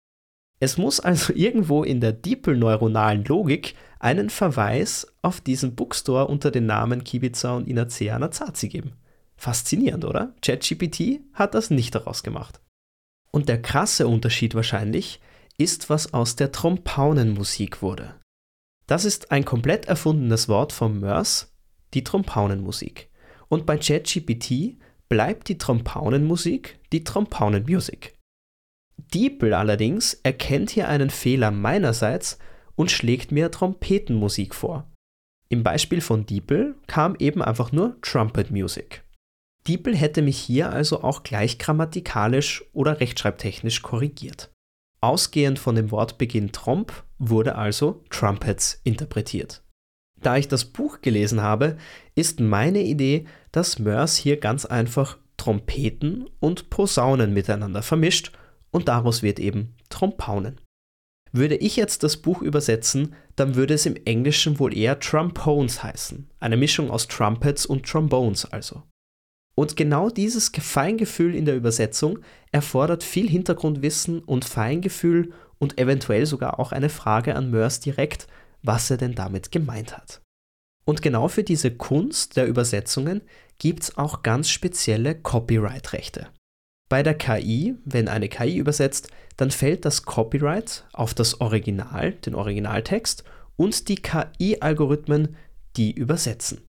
Es 0.59 0.77
muss 0.77 0.99
also 0.99 1.33
irgendwo 1.33 1.83
in 1.83 2.01
der 2.01 2.13
Diepel-neuronalen 2.13 3.23
Logik 3.25 3.75
einen 3.99 4.29
Verweis 4.29 5.07
auf 5.21 5.41
diesen 5.41 5.75
Bookstore 5.75 6.27
unter 6.27 6.51
den 6.51 6.65
Namen 6.65 7.03
Kibiza 7.03 7.55
und 7.55 7.67
Inazea 7.67 8.17
Nazazi 8.17 8.67
geben. 8.67 8.93
Faszinierend, 9.35 10.03
oder? 10.03 10.33
ChatGPT 10.41 11.19
hat 11.33 11.53
das 11.53 11.69
nicht 11.69 11.93
daraus 11.93 12.23
gemacht. 12.23 12.59
Und 13.31 13.49
der 13.49 13.61
krasse 13.61 14.07
Unterschied 14.07 14.55
wahrscheinlich 14.55 15.19
ist, 15.57 15.89
was 15.91 16.13
aus 16.13 16.35
der 16.35 16.51
Trompaunenmusik 16.51 17.81
wurde. 17.81 18.15
Das 18.87 19.05
ist 19.05 19.31
ein 19.31 19.45
komplett 19.45 19.85
erfundenes 19.85 20.47
Wort 20.47 20.71
vom 20.73 20.99
Mörs, 20.99 21.53
die 21.93 22.03
Trompaunenmusik. 22.03 23.09
Und 23.47 23.65
bei 23.65 23.77
ChatGPT 23.77 24.79
bleibt 25.07 25.49
die 25.49 25.57
Trompaunenmusik 25.57 26.79
die 26.91 27.03
Trompaunenmusik. 27.03 28.16
DeepL 28.97 29.53
allerdings 29.53 30.15
erkennt 30.23 30.71
hier 30.71 30.87
einen 30.89 31.09
Fehler 31.09 31.51
meinerseits 31.51 32.39
und 32.75 32.91
schlägt 32.91 33.31
mir 33.31 33.51
Trompetenmusik 33.51 34.53
vor. 34.53 34.89
Im 35.49 35.63
Beispiel 35.63 36.01
von 36.01 36.25
DeepL 36.25 36.75
kam 36.87 37.15
eben 37.19 37.41
einfach 37.41 37.71
nur 37.71 37.95
Trumpet 38.01 38.51
Music. 38.51 39.03
DeepL 39.67 39.95
hätte 39.95 40.21
mich 40.21 40.37
hier 40.37 40.71
also 40.71 41.03
auch 41.03 41.23
gleich 41.23 41.57
grammatikalisch 41.57 42.63
oder 42.73 42.99
rechtschreibtechnisch 42.99 43.81
korrigiert. 43.81 44.51
Ausgehend 44.99 45.59
von 45.59 45.75
dem 45.75 45.91
Wortbeginn 45.91 46.51
Tromp 46.51 47.03
wurde 47.19 47.55
also 47.55 48.03
Trumpets 48.09 48.81
interpretiert. 48.83 49.61
Da 50.19 50.37
ich 50.37 50.47
das 50.47 50.65
Buch 50.65 51.01
gelesen 51.01 51.41
habe, 51.41 51.77
ist 52.15 52.39
meine 52.39 52.81
Idee, 52.81 53.25
dass 53.51 53.77
Mörs 53.77 54.17
hier 54.17 54.37
ganz 54.37 54.65
einfach 54.65 55.17
Trompeten 55.37 56.27
und 56.39 56.69
Posaunen 56.69 57.33
miteinander 57.33 57.83
vermischt 57.83 58.31
und 58.71 58.87
daraus 58.87 59.23
wird 59.23 59.39
eben 59.39 59.75
Trompaunen. 59.89 60.59
Würde 61.31 61.55
ich 61.55 61.75
jetzt 61.75 62.03
das 62.03 62.17
Buch 62.17 62.41
übersetzen, 62.41 63.15
dann 63.35 63.55
würde 63.55 63.73
es 63.73 63.85
im 63.85 63.95
Englischen 64.05 64.59
wohl 64.59 64.75
eher 64.75 64.99
Trompones 64.99 65.83
heißen, 65.83 66.29
eine 66.39 66.57
Mischung 66.57 66.89
aus 66.89 67.07
Trumpets 67.07 67.65
und 67.65 67.85
Trombones 67.85 68.45
also. 68.45 68.83
Und 69.55 69.75
genau 69.75 70.09
dieses 70.09 70.49
Feingefühl 70.49 71.35
in 71.35 71.45
der 71.45 71.55
Übersetzung 71.55 72.19
erfordert 72.51 73.03
viel 73.03 73.27
Hintergrundwissen 73.27 74.19
und 74.19 74.45
Feingefühl 74.45 75.33
und 75.57 75.79
eventuell 75.79 76.25
sogar 76.25 76.59
auch 76.59 76.71
eine 76.71 76.89
Frage 76.89 77.35
an 77.35 77.49
Mörs 77.49 77.79
direkt, 77.79 78.27
was 78.61 78.91
er 78.91 78.97
denn 78.97 79.15
damit 79.15 79.51
gemeint 79.51 79.97
hat. 79.97 80.21
Und 80.85 81.01
genau 81.01 81.27
für 81.27 81.43
diese 81.43 81.71
Kunst 81.71 82.37
der 82.37 82.47
Übersetzungen 82.47 83.21
gibt 83.57 83.83
es 83.83 83.97
auch 83.97 84.23
ganz 84.23 84.49
spezielle 84.49 85.15
Copyright-Rechte. 85.15 86.27
Bei 86.89 87.03
der 87.03 87.15
KI, 87.15 87.75
wenn 87.83 88.07
eine 88.07 88.29
KI 88.29 88.57
übersetzt, 88.57 89.09
dann 89.35 89.51
fällt 89.51 89.85
das 89.85 90.03
Copyright 90.03 90.85
auf 90.93 91.13
das 91.13 91.41
Original, 91.41 92.13
den 92.13 92.33
Originaltext 92.33 93.23
und 93.57 93.89
die 93.89 93.95
KI-Algorithmen, 93.95 95.35
die 95.75 95.91
übersetzen. 95.91 96.61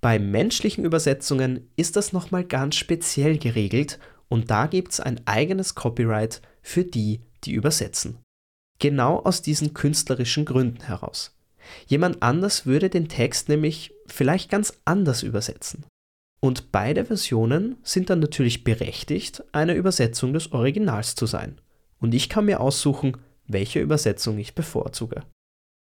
Bei 0.00 0.18
menschlichen 0.18 0.84
Übersetzungen 0.84 1.68
ist 1.76 1.96
das 1.96 2.12
nochmal 2.12 2.44
ganz 2.44 2.76
speziell 2.76 3.38
geregelt 3.38 3.98
und 4.28 4.50
da 4.50 4.66
gibt 4.66 4.92
es 4.92 5.00
ein 5.00 5.20
eigenes 5.26 5.74
Copyright 5.74 6.40
für 6.62 6.84
die, 6.84 7.20
die 7.44 7.52
übersetzen. 7.52 8.18
Genau 8.78 9.18
aus 9.18 9.42
diesen 9.42 9.74
künstlerischen 9.74 10.44
Gründen 10.44 10.82
heraus. 10.82 11.36
Jemand 11.86 12.22
anders 12.22 12.64
würde 12.64 12.88
den 12.88 13.08
Text 13.08 13.48
nämlich 13.48 13.92
vielleicht 14.06 14.50
ganz 14.50 14.72
anders 14.84 15.22
übersetzen. 15.22 15.84
Und 16.40 16.70
beide 16.70 17.04
Versionen 17.04 17.76
sind 17.82 18.10
dann 18.10 18.20
natürlich 18.20 18.64
berechtigt, 18.64 19.42
eine 19.52 19.74
Übersetzung 19.74 20.32
des 20.32 20.52
Originals 20.52 21.14
zu 21.14 21.26
sein. 21.26 21.60
Und 22.00 22.14
ich 22.14 22.28
kann 22.28 22.44
mir 22.44 22.60
aussuchen, 22.60 23.16
welche 23.46 23.80
Übersetzung 23.80 24.38
ich 24.38 24.54
bevorzuge. 24.54 25.22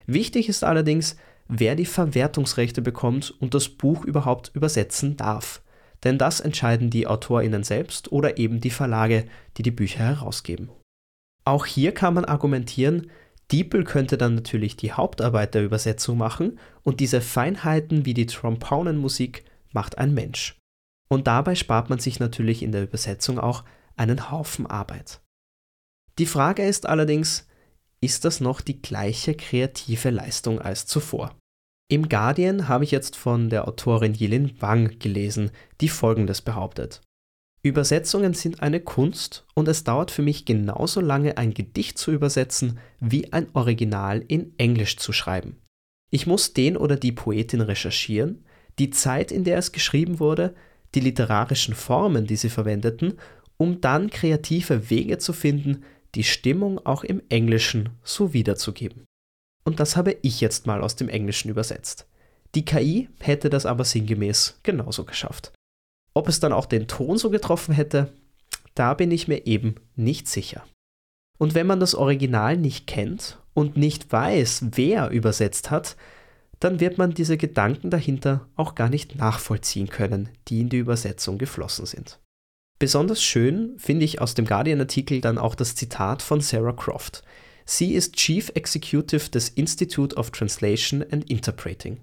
Wichtig 0.06 0.48
ist 0.48 0.64
allerdings, 0.64 1.16
wer 1.46 1.76
die 1.76 1.86
Verwertungsrechte 1.86 2.82
bekommt 2.82 3.30
und 3.40 3.54
das 3.54 3.68
Buch 3.68 4.04
überhaupt 4.04 4.50
übersetzen 4.54 5.16
darf. 5.16 5.62
Denn 6.02 6.18
das 6.18 6.40
entscheiden 6.40 6.90
die 6.90 7.06
AutorInnen 7.06 7.62
selbst 7.62 8.10
oder 8.10 8.38
eben 8.38 8.60
die 8.60 8.70
Verlage, 8.70 9.26
die 9.56 9.62
die 9.62 9.70
Bücher 9.70 10.00
herausgeben. 10.00 10.70
Auch 11.44 11.66
hier 11.66 11.92
kann 11.92 12.14
man 12.14 12.24
argumentieren, 12.24 13.10
DeepL 13.52 13.84
könnte 13.84 14.16
dann 14.16 14.36
natürlich 14.36 14.76
die 14.76 14.92
Hauptarbeit 14.92 15.54
der 15.54 15.64
Übersetzung 15.64 16.16
machen 16.18 16.58
und 16.82 17.00
diese 17.00 17.20
Feinheiten 17.20 18.04
wie 18.04 18.14
die 18.14 18.26
Trompaunenmusik 18.26 19.44
macht 19.72 19.98
ein 19.98 20.14
Mensch. 20.14 20.58
Und 21.08 21.26
dabei 21.26 21.54
spart 21.54 21.90
man 21.90 21.98
sich 21.98 22.20
natürlich 22.20 22.62
in 22.62 22.72
der 22.72 22.82
Übersetzung 22.82 23.38
auch 23.38 23.64
einen 23.96 24.30
Haufen 24.30 24.66
Arbeit. 24.66 25.20
Die 26.18 26.26
Frage 26.26 26.64
ist 26.64 26.86
allerdings, 26.86 27.46
ist 28.00 28.24
das 28.24 28.40
noch 28.40 28.60
die 28.60 28.80
gleiche 28.80 29.34
kreative 29.34 30.10
Leistung 30.10 30.60
als 30.60 30.86
zuvor? 30.86 31.36
Im 31.90 32.08
Guardian 32.08 32.68
habe 32.68 32.84
ich 32.84 32.92
jetzt 32.92 33.16
von 33.16 33.50
der 33.50 33.66
Autorin 33.66 34.14
Yilin 34.14 34.60
Wang 34.60 34.98
gelesen, 35.00 35.50
die 35.80 35.88
Folgendes 35.88 36.40
behauptet. 36.40 37.02
Übersetzungen 37.62 38.32
sind 38.32 38.62
eine 38.62 38.80
Kunst 38.80 39.44
und 39.54 39.68
es 39.68 39.84
dauert 39.84 40.10
für 40.10 40.22
mich 40.22 40.46
genauso 40.46 41.00
lange 41.00 41.36
ein 41.36 41.52
Gedicht 41.52 41.98
zu 41.98 42.10
übersetzen, 42.10 42.78
wie 43.00 43.32
ein 43.32 43.48
Original 43.52 44.24
in 44.26 44.54
Englisch 44.56 44.96
zu 44.96 45.12
schreiben. 45.12 45.58
Ich 46.10 46.26
muss 46.26 46.54
den 46.54 46.76
oder 46.76 46.96
die 46.96 47.12
Poetin 47.12 47.60
recherchieren, 47.60 48.44
die 48.80 48.90
Zeit, 48.90 49.30
in 49.30 49.44
der 49.44 49.58
es 49.58 49.72
geschrieben 49.72 50.18
wurde, 50.18 50.54
die 50.94 51.00
literarischen 51.00 51.74
Formen, 51.74 52.26
die 52.26 52.36
sie 52.36 52.50
verwendeten, 52.50 53.18
um 53.56 53.80
dann 53.80 54.10
kreative 54.10 54.90
Wege 54.90 55.18
zu 55.18 55.32
finden, 55.32 55.84
die 56.14 56.24
Stimmung 56.24 56.84
auch 56.84 57.04
im 57.04 57.22
Englischen 57.28 57.90
so 58.02 58.32
wiederzugeben. 58.32 59.04
Und 59.64 59.78
das 59.78 59.96
habe 59.96 60.16
ich 60.22 60.40
jetzt 60.40 60.66
mal 60.66 60.82
aus 60.82 60.96
dem 60.96 61.08
Englischen 61.08 61.50
übersetzt. 61.50 62.06
Die 62.54 62.64
KI 62.64 63.08
hätte 63.20 63.50
das 63.50 63.66
aber 63.66 63.84
sinngemäß 63.84 64.58
genauso 64.62 65.04
geschafft. 65.04 65.52
Ob 66.14 66.26
es 66.28 66.40
dann 66.40 66.52
auch 66.52 66.66
den 66.66 66.88
Ton 66.88 67.18
so 67.18 67.30
getroffen 67.30 67.72
hätte, 67.74 68.12
da 68.74 68.94
bin 68.94 69.10
ich 69.10 69.28
mir 69.28 69.46
eben 69.46 69.76
nicht 69.94 70.26
sicher. 70.26 70.64
Und 71.38 71.54
wenn 71.54 71.66
man 71.66 71.80
das 71.80 71.94
Original 71.94 72.56
nicht 72.56 72.86
kennt 72.86 73.38
und 73.54 73.76
nicht 73.76 74.10
weiß, 74.10 74.66
wer 74.72 75.10
übersetzt 75.10 75.70
hat, 75.70 75.96
dann 76.60 76.78
wird 76.78 76.98
man 76.98 77.12
diese 77.12 77.36
Gedanken 77.36 77.90
dahinter 77.90 78.46
auch 78.54 78.74
gar 78.74 78.88
nicht 78.88 79.16
nachvollziehen 79.16 79.88
können, 79.88 80.28
die 80.48 80.60
in 80.60 80.68
die 80.68 80.78
Übersetzung 80.78 81.38
geflossen 81.38 81.86
sind. 81.86 82.20
Besonders 82.78 83.22
schön 83.22 83.74
finde 83.78 84.04
ich 84.04 84.20
aus 84.20 84.34
dem 84.34 84.46
Guardian-Artikel 84.46 85.20
dann 85.20 85.38
auch 85.38 85.54
das 85.54 85.74
Zitat 85.74 86.22
von 86.22 86.40
Sarah 86.40 86.72
Croft, 86.72 87.22
Sie 87.72 87.94
ist 87.94 88.16
Chief 88.16 88.50
Executive 88.56 89.30
des 89.30 89.48
Institute 89.50 90.16
of 90.16 90.32
Translation 90.32 91.04
and 91.12 91.30
Interpreting. 91.30 92.00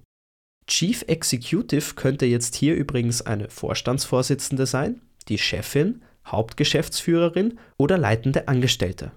Chief 0.66 1.04
Executive 1.08 1.96
könnte 1.96 2.26
jetzt 2.26 2.56
hier 2.56 2.74
übrigens 2.76 3.22
eine 3.22 3.50
Vorstandsvorsitzende 3.50 4.66
sein, 4.66 5.02
die 5.28 5.38
Chefin, 5.38 6.04
Hauptgeschäftsführerin 6.26 7.60
oder 7.78 7.98
leitende 7.98 8.48
Angestellte. 8.48 9.12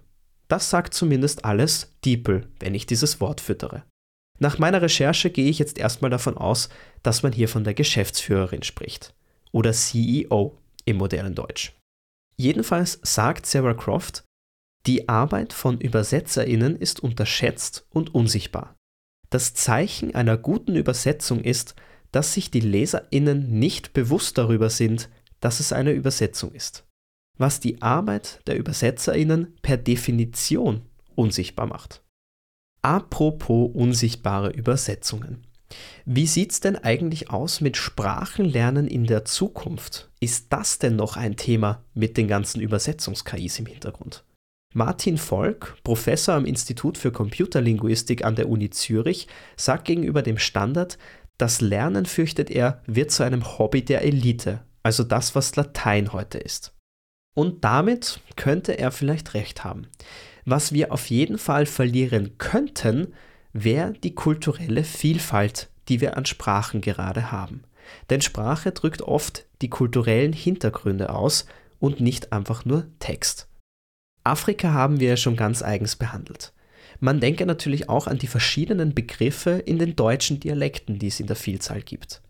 Das 0.49 0.71
sagt 0.71 0.93
zumindest 0.93 1.45
alles 1.45 1.93
Diepel, 2.05 2.49
wenn 2.59 2.75
ich 2.75 2.85
dieses 2.85 3.21
Wort 3.21 3.41
füttere. 3.41 3.85
Nach 4.41 4.59
meiner 4.59 4.83
Recherche 4.83 5.31
gehe 5.31 5.49
ich 5.51 5.59
jetzt 5.59 5.79
erstmal 5.79 6.11
davon 6.11 6.37
aus, 6.37 6.71
dass 7.03 7.23
man 7.23 7.33
hier 7.33 7.49
von 7.49 7.63
der 7.63 7.75
Geschäftsführerin 7.75 8.63
spricht. 8.63 9.15
Oder 9.53 9.73
CEO 9.73 10.59
im 10.87 10.97
modernen 10.97 11.35
Deutsch. 11.35 11.77
Jedenfalls 12.37 12.99
sagt 13.03 13.45
Sarah 13.45 13.75
Croft, 13.75 14.25
die 14.87 15.11
Arbeit 15.11 15.53
von 15.53 15.79
Übersetzerinnen 15.79 16.77
ist 16.77 17.01
unterschätzt 17.01 17.87
und 17.91 18.15
unsichtbar. 18.15 18.75
Das 19.29 19.53
Zeichen 19.53 20.15
einer 20.15 20.39
guten 20.39 20.75
Übersetzung 20.75 21.41
ist, 21.43 21.75
dass 22.11 22.33
sich 22.33 22.51
die 22.51 22.61
Leserinnen 22.61 23.59
nicht 23.59 23.93
bewusst 23.93 24.39
darüber 24.39 24.71
sind, 24.71 25.11
dass 25.41 25.61
es 25.61 25.73
eine 25.73 25.93
Übersetzung 25.93 26.53
ist, 26.53 26.87
was 27.37 27.61
die 27.61 27.83
Arbeit 27.83 28.41
der 28.47 28.57
Übersetzerinnen 28.57 29.55
per 29.61 29.77
Definition 29.77 30.83
unsichtbar 31.15 31.67
macht. 31.67 32.03
Apropos 32.83 33.71
unsichtbare 33.75 34.51
Übersetzungen. 34.51 35.47
Wie 36.05 36.27
sieht 36.27 36.53
es 36.53 36.61
denn 36.61 36.77
eigentlich 36.77 37.31
aus 37.31 37.61
mit 37.61 37.77
Sprachenlernen 37.77 38.89
in 38.89 39.05
der 39.07 39.25
Zukunft? 39.25 40.11
Ist 40.19 40.53
das 40.53 40.79
denn 40.79 40.97
noch 40.97 41.17
ein 41.17 41.37
Thema 41.37 41.85
mit 41.95 42.17
den 42.17 42.27
ganzen 42.27 42.61
Übersetzungs-KIs 42.61 43.59
im 43.59 43.67
Hintergrund? 43.67 44.25
Martin 44.73 45.19
Volk, 45.19 45.77
Professor 45.83 46.35
am 46.35 46.45
Institut 46.45 46.97
für 46.97 47.11
Computerlinguistik 47.13 48.25
an 48.25 48.37
der 48.37 48.49
Uni 48.49 48.71
Zürich, 48.71 49.27
sagt 49.57 49.85
gegenüber 49.85 50.23
dem 50.23 50.39
Standard, 50.39 50.97
das 51.39 51.61
Lernen, 51.61 52.07
fürchtet 52.07 52.51
er, 52.51 52.83
wird 52.87 53.11
zu 53.11 53.25
einem 53.25 53.59
Hobby 53.59 53.85
der 53.85 54.03
Elite, 54.03 54.61
also 54.83 55.05
das, 55.05 55.35
was 55.35 55.57
Latein 55.57 56.13
heute 56.13 56.39
ist. 56.39 56.75
Und 57.35 57.65
damit 57.65 58.21
könnte 58.37 58.79
er 58.79 58.91
vielleicht 58.91 59.35
recht 59.35 59.65
haben. 59.65 59.89
Was 60.45 60.73
wir 60.73 60.93
auf 60.93 61.11
jeden 61.11 61.39
Fall 61.39 61.67
verlieren 61.67 62.39
könnten, 62.39 63.15
wäre 63.53 63.93
die 63.93 64.15
kulturelle 64.15 64.85
Vielfalt, 64.85 65.71
die 65.89 66.01
wir 66.01 66.17
an 66.17 66.27
Sprachen 66.27 66.81
gerade 66.81 67.33
haben. 67.33 67.63
Denn 68.09 68.21
Sprache 68.21 68.73
drückt 68.73 69.03
oft 69.03 69.47
die 69.63 69.69
kulturellen 69.69 70.33
Hintergründe 70.33 71.11
aus 71.11 71.47
und 71.79 72.01
nicht 72.01 72.33
einfach 72.33 72.65
nur 72.65 72.87
Text. 72.99 73.49
Afrika 74.23 74.73
haben 74.73 75.01
wir 75.01 75.09
ja 75.09 75.17
schon 75.17 75.37
ganz 75.37 75.63
eigens 75.63 75.97
behandelt. 75.97 76.53
Man 77.01 77.21
denke 77.21 77.47
natürlich 77.47 77.89
auch 77.89 78.07
an 78.07 78.19
die 78.19 78.27
verschiedenen 78.27 78.95
Begriffe 78.95 79.53
in 79.53 79.79
den 79.79 79.97
deutschen 79.97 80.39
Dialekten, 80.39 80.99
die 80.99 81.07
es 81.07 81.19
in 81.19 81.27
der 81.27 81.37
Vielzahl 81.37 81.81
gibt. 81.81 82.21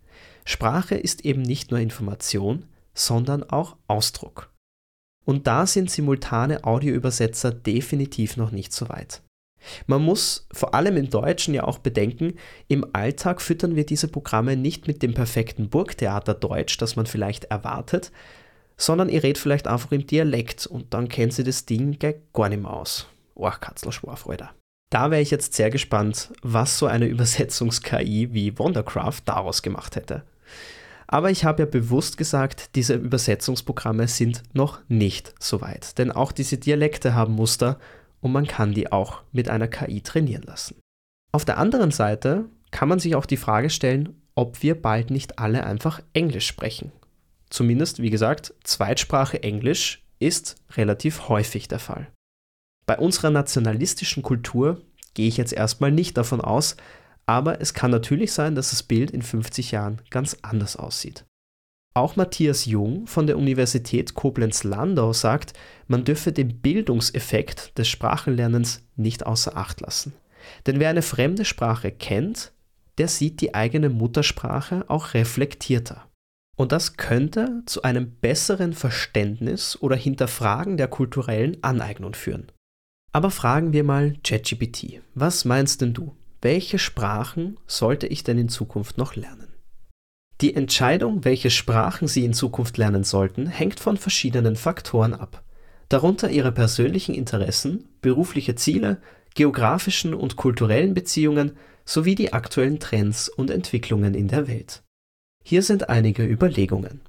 Sprache 0.44 0.94
ist 0.94 1.24
eben 1.24 1.42
nicht 1.42 1.70
nur 1.70 1.80
Information, 1.80 2.64
sondern 2.94 3.42
auch 3.42 3.76
Ausdruck. 3.88 4.49
Und 5.30 5.46
da 5.46 5.64
sind 5.64 5.88
simultane 5.88 6.64
Audioübersetzer 6.64 7.52
definitiv 7.52 8.36
noch 8.36 8.50
nicht 8.50 8.72
so 8.72 8.88
weit. 8.88 9.22
Man 9.86 10.02
muss 10.02 10.48
vor 10.50 10.74
allem 10.74 10.96
im 10.96 11.08
Deutschen 11.08 11.54
ja 11.54 11.62
auch 11.62 11.78
bedenken, 11.78 12.34
im 12.66 12.84
Alltag 12.94 13.40
füttern 13.40 13.76
wir 13.76 13.86
diese 13.86 14.08
Programme 14.08 14.56
nicht 14.56 14.88
mit 14.88 15.04
dem 15.04 15.14
perfekten 15.14 15.68
Burgtheater 15.68 16.34
Deutsch, 16.34 16.78
das 16.78 16.96
man 16.96 17.06
vielleicht 17.06 17.44
erwartet, 17.44 18.10
sondern 18.76 19.08
ihr 19.08 19.22
redet 19.22 19.38
vielleicht 19.38 19.68
einfach 19.68 19.92
im 19.92 20.04
Dialekt 20.04 20.66
und 20.66 20.94
dann 20.94 21.08
kennt 21.08 21.32
sie 21.32 21.44
das 21.44 21.64
Ding 21.64 21.96
gar 22.32 22.48
nicht 22.48 22.62
mehr 22.62 22.72
aus. 22.72 23.06
Oh, 23.36 23.48
Katzler 23.50 23.92
Schwarfreude. 23.92 24.48
Da 24.90 25.12
wäre 25.12 25.22
ich 25.22 25.30
jetzt 25.30 25.54
sehr 25.54 25.70
gespannt, 25.70 26.32
was 26.42 26.76
so 26.76 26.86
eine 26.86 27.06
Übersetzungs-KI 27.06 28.32
wie 28.32 28.58
Wondercraft 28.58 29.20
daraus 29.26 29.62
gemacht 29.62 29.94
hätte. 29.94 30.24
Aber 31.12 31.32
ich 31.32 31.44
habe 31.44 31.64
ja 31.64 31.66
bewusst 31.66 32.16
gesagt, 32.18 32.76
diese 32.76 32.94
Übersetzungsprogramme 32.94 34.06
sind 34.06 34.44
noch 34.52 34.78
nicht 34.86 35.34
so 35.40 35.60
weit, 35.60 35.98
denn 35.98 36.12
auch 36.12 36.30
diese 36.30 36.56
Dialekte 36.56 37.16
haben 37.16 37.34
Muster 37.34 37.80
und 38.20 38.30
man 38.30 38.46
kann 38.46 38.74
die 38.74 38.92
auch 38.92 39.22
mit 39.32 39.48
einer 39.48 39.66
KI 39.66 40.02
trainieren 40.02 40.44
lassen. 40.44 40.76
Auf 41.32 41.44
der 41.44 41.58
anderen 41.58 41.90
Seite 41.90 42.44
kann 42.70 42.88
man 42.88 43.00
sich 43.00 43.16
auch 43.16 43.26
die 43.26 43.36
Frage 43.36 43.70
stellen, 43.70 44.20
ob 44.36 44.62
wir 44.62 44.80
bald 44.80 45.10
nicht 45.10 45.40
alle 45.40 45.64
einfach 45.66 46.00
Englisch 46.12 46.46
sprechen. 46.46 46.92
Zumindest, 47.48 48.00
wie 48.00 48.10
gesagt, 48.10 48.54
Zweitsprache 48.62 49.42
Englisch 49.42 50.04
ist 50.20 50.62
relativ 50.76 51.28
häufig 51.28 51.66
der 51.66 51.80
Fall. 51.80 52.06
Bei 52.86 52.96
unserer 52.96 53.30
nationalistischen 53.30 54.22
Kultur 54.22 54.80
gehe 55.14 55.26
ich 55.26 55.38
jetzt 55.38 55.52
erstmal 55.52 55.90
nicht 55.90 56.16
davon 56.16 56.40
aus, 56.40 56.76
aber 57.30 57.60
es 57.60 57.74
kann 57.74 57.92
natürlich 57.92 58.32
sein, 58.32 58.56
dass 58.56 58.70
das 58.70 58.82
Bild 58.82 59.12
in 59.12 59.22
50 59.22 59.70
Jahren 59.70 60.02
ganz 60.10 60.36
anders 60.42 60.74
aussieht. 60.74 61.24
Auch 61.94 62.16
Matthias 62.16 62.66
Jung 62.66 63.06
von 63.06 63.28
der 63.28 63.38
Universität 63.38 64.14
Koblenz-Landau 64.14 65.12
sagt, 65.12 65.52
man 65.86 66.02
dürfe 66.02 66.32
den 66.32 66.60
Bildungseffekt 66.60 67.78
des 67.78 67.86
Sprachenlernens 67.86 68.82
nicht 68.96 69.26
außer 69.26 69.56
Acht 69.56 69.80
lassen. 69.80 70.12
Denn 70.66 70.80
wer 70.80 70.90
eine 70.90 71.02
fremde 71.02 71.44
Sprache 71.44 71.92
kennt, 71.92 72.50
der 72.98 73.06
sieht 73.06 73.40
die 73.40 73.54
eigene 73.54 73.90
Muttersprache 73.90 74.84
auch 74.88 75.14
reflektierter. 75.14 76.08
Und 76.56 76.72
das 76.72 76.96
könnte 76.96 77.62
zu 77.66 77.82
einem 77.82 78.10
besseren 78.10 78.72
Verständnis 78.72 79.80
oder 79.80 79.94
Hinterfragen 79.94 80.76
der 80.76 80.88
kulturellen 80.88 81.62
Aneignung 81.62 82.14
führen. 82.14 82.50
Aber 83.12 83.30
fragen 83.30 83.72
wir 83.72 83.84
mal 83.84 84.16
ChatGPT. 84.24 85.00
Was 85.14 85.44
meinst 85.44 85.80
denn 85.80 85.94
du? 85.94 86.16
Welche 86.42 86.78
Sprachen 86.78 87.58
sollte 87.66 88.06
ich 88.06 88.24
denn 88.24 88.38
in 88.38 88.48
Zukunft 88.48 88.96
noch 88.96 89.14
lernen? 89.14 89.52
Die 90.40 90.54
Entscheidung, 90.54 91.22
welche 91.26 91.50
Sprachen 91.50 92.08
Sie 92.08 92.24
in 92.24 92.32
Zukunft 92.32 92.78
lernen 92.78 93.04
sollten, 93.04 93.46
hängt 93.46 93.78
von 93.78 93.98
verschiedenen 93.98 94.56
Faktoren 94.56 95.12
ab, 95.12 95.44
darunter 95.90 96.30
Ihre 96.30 96.50
persönlichen 96.50 97.14
Interessen, 97.14 97.90
berufliche 98.00 98.54
Ziele, 98.54 99.02
geografischen 99.34 100.14
und 100.14 100.36
kulturellen 100.36 100.94
Beziehungen 100.94 101.58
sowie 101.84 102.14
die 102.14 102.32
aktuellen 102.32 102.80
Trends 102.80 103.28
und 103.28 103.50
Entwicklungen 103.50 104.14
in 104.14 104.28
der 104.28 104.48
Welt. 104.48 104.82
Hier 105.44 105.62
sind 105.62 105.90
einige 105.90 106.24
Überlegungen. 106.24 107.02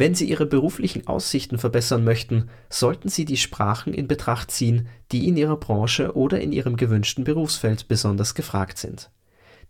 Wenn 0.00 0.14
Sie 0.14 0.30
Ihre 0.30 0.46
beruflichen 0.46 1.08
Aussichten 1.08 1.58
verbessern 1.58 2.04
möchten, 2.04 2.50
sollten 2.70 3.08
Sie 3.08 3.24
die 3.24 3.36
Sprachen 3.36 3.92
in 3.92 4.06
Betracht 4.06 4.52
ziehen, 4.52 4.86
die 5.10 5.26
in 5.26 5.36
Ihrer 5.36 5.56
Branche 5.56 6.14
oder 6.14 6.40
in 6.40 6.52
Ihrem 6.52 6.76
gewünschten 6.76 7.24
Berufsfeld 7.24 7.88
besonders 7.88 8.36
gefragt 8.36 8.78
sind. 8.78 9.10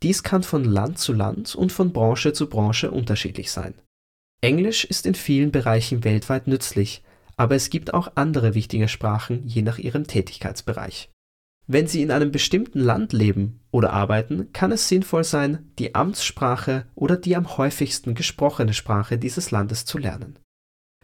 Dies 0.02 0.22
kann 0.22 0.42
von 0.42 0.64
Land 0.64 0.98
zu 0.98 1.14
Land 1.14 1.54
und 1.54 1.72
von 1.72 1.94
Branche 1.94 2.34
zu 2.34 2.46
Branche 2.46 2.90
unterschiedlich 2.90 3.50
sein. 3.50 3.72
Englisch 4.42 4.84
ist 4.84 5.06
in 5.06 5.14
vielen 5.14 5.50
Bereichen 5.50 6.04
weltweit 6.04 6.46
nützlich, 6.46 7.02
aber 7.38 7.54
es 7.54 7.70
gibt 7.70 7.94
auch 7.94 8.12
andere 8.16 8.54
wichtige 8.54 8.88
Sprachen 8.88 9.46
je 9.46 9.62
nach 9.62 9.78
ihrem 9.78 10.06
Tätigkeitsbereich. 10.06 11.08
Wenn 11.70 11.86
Sie 11.86 12.00
in 12.00 12.10
einem 12.10 12.32
bestimmten 12.32 12.80
Land 12.80 13.12
leben 13.12 13.60
oder 13.70 13.92
arbeiten, 13.92 14.54
kann 14.54 14.72
es 14.72 14.88
sinnvoll 14.88 15.22
sein, 15.22 15.70
die 15.78 15.94
Amtssprache 15.94 16.86
oder 16.94 17.18
die 17.18 17.36
am 17.36 17.58
häufigsten 17.58 18.14
gesprochene 18.14 18.72
Sprache 18.72 19.18
dieses 19.18 19.50
Landes 19.50 19.84
zu 19.84 19.98
lernen. 19.98 20.38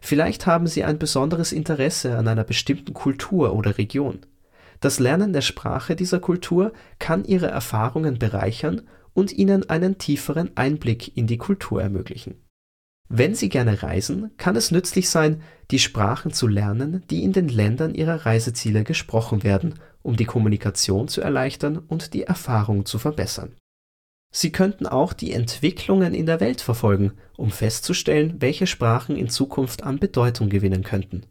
Vielleicht 0.01 0.47
haben 0.47 0.67
Sie 0.67 0.83
ein 0.83 0.99
besonderes 0.99 1.53
Interesse 1.53 2.17
an 2.17 2.29
einer 2.29 2.45
bestimmten 2.45 2.95
Kultur 2.95 3.55
oder 3.55 3.77
Region. 3.77 4.21
Das 4.81 5.01
Lernen 5.01 5.35
der 5.35 5.43
Sprache 5.43 5.97
dieser 5.97 6.19
Kultur 6.19 6.73
kann 6.99 7.27
ihre 7.27 7.49
Erfahrungen 7.49 8.19
bereichern 8.19 8.89
und 9.13 9.33
ihnen 9.33 9.69
einen 9.69 9.99
tieferen 9.99 10.57
Einblick 10.57 11.15
in 11.15 11.27
die 11.27 11.39
Kultur 11.39 11.83
ermöglichen. 11.83 12.44
Wenn 13.09 13.35
Sie 13.35 13.49
gerne 13.49 13.83
reisen, 13.83 14.31
kann 14.39 14.57
es 14.57 14.71
nützlich 14.71 15.11
sein, 15.11 15.43
die 15.71 15.79
Sprachen 15.79 16.33
zu 16.33 16.47
lernen, 16.47 17.05
die 17.11 17.23
in 17.23 17.33
den 17.33 17.49
Ländern 17.49 17.95
Ihrer 17.95 18.27
Reiseziele 18.27 18.83
gesprochen 18.83 19.43
werden, 19.43 19.75
um 20.03 20.17
die 20.17 20.25
Kommunikation 20.25 21.09
zu 21.09 21.21
erleichtern 21.21 21.79
und 21.79 22.15
die 22.15 22.23
Erfahrung 22.25 22.87
zu 22.87 22.99
verbessern. 22.99 23.55
Sie 24.31 24.51
könnten 24.51 24.87
auch 24.87 25.13
die 25.13 25.33
Entwicklungen 25.33 26.13
in 26.13 26.27
der 26.27 26.41
Welt 26.41 26.61
verfolgen, 26.61 27.13
um 27.37 27.51
festzustellen, 27.51 28.37
welche 28.41 28.67
Sprachen 28.67 29.17
in 29.17 29.29
Zukunft 29.29 29.85
an 29.85 30.01
Bedeutung 30.01 30.49
gewinnen 30.49 30.83
könnten. 30.83 31.25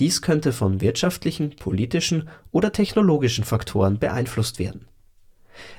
Dies 0.00 0.20
könnte 0.20 0.52
von 0.52 0.80
wirtschaftlichen, 0.80 1.56
politischen 1.56 2.28
oder 2.50 2.72
technologischen 2.72 3.44
Faktoren 3.44 3.98
beeinflusst 3.98 4.58
werden. 4.58 4.86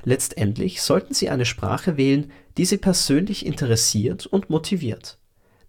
Letztendlich 0.03 0.81
sollten 0.81 1.13
Sie 1.13 1.29
eine 1.29 1.45
Sprache 1.45 1.97
wählen, 1.97 2.31
die 2.57 2.65
Sie 2.65 2.77
persönlich 2.77 3.45
interessiert 3.45 4.25
und 4.25 4.49
motiviert. 4.49 5.19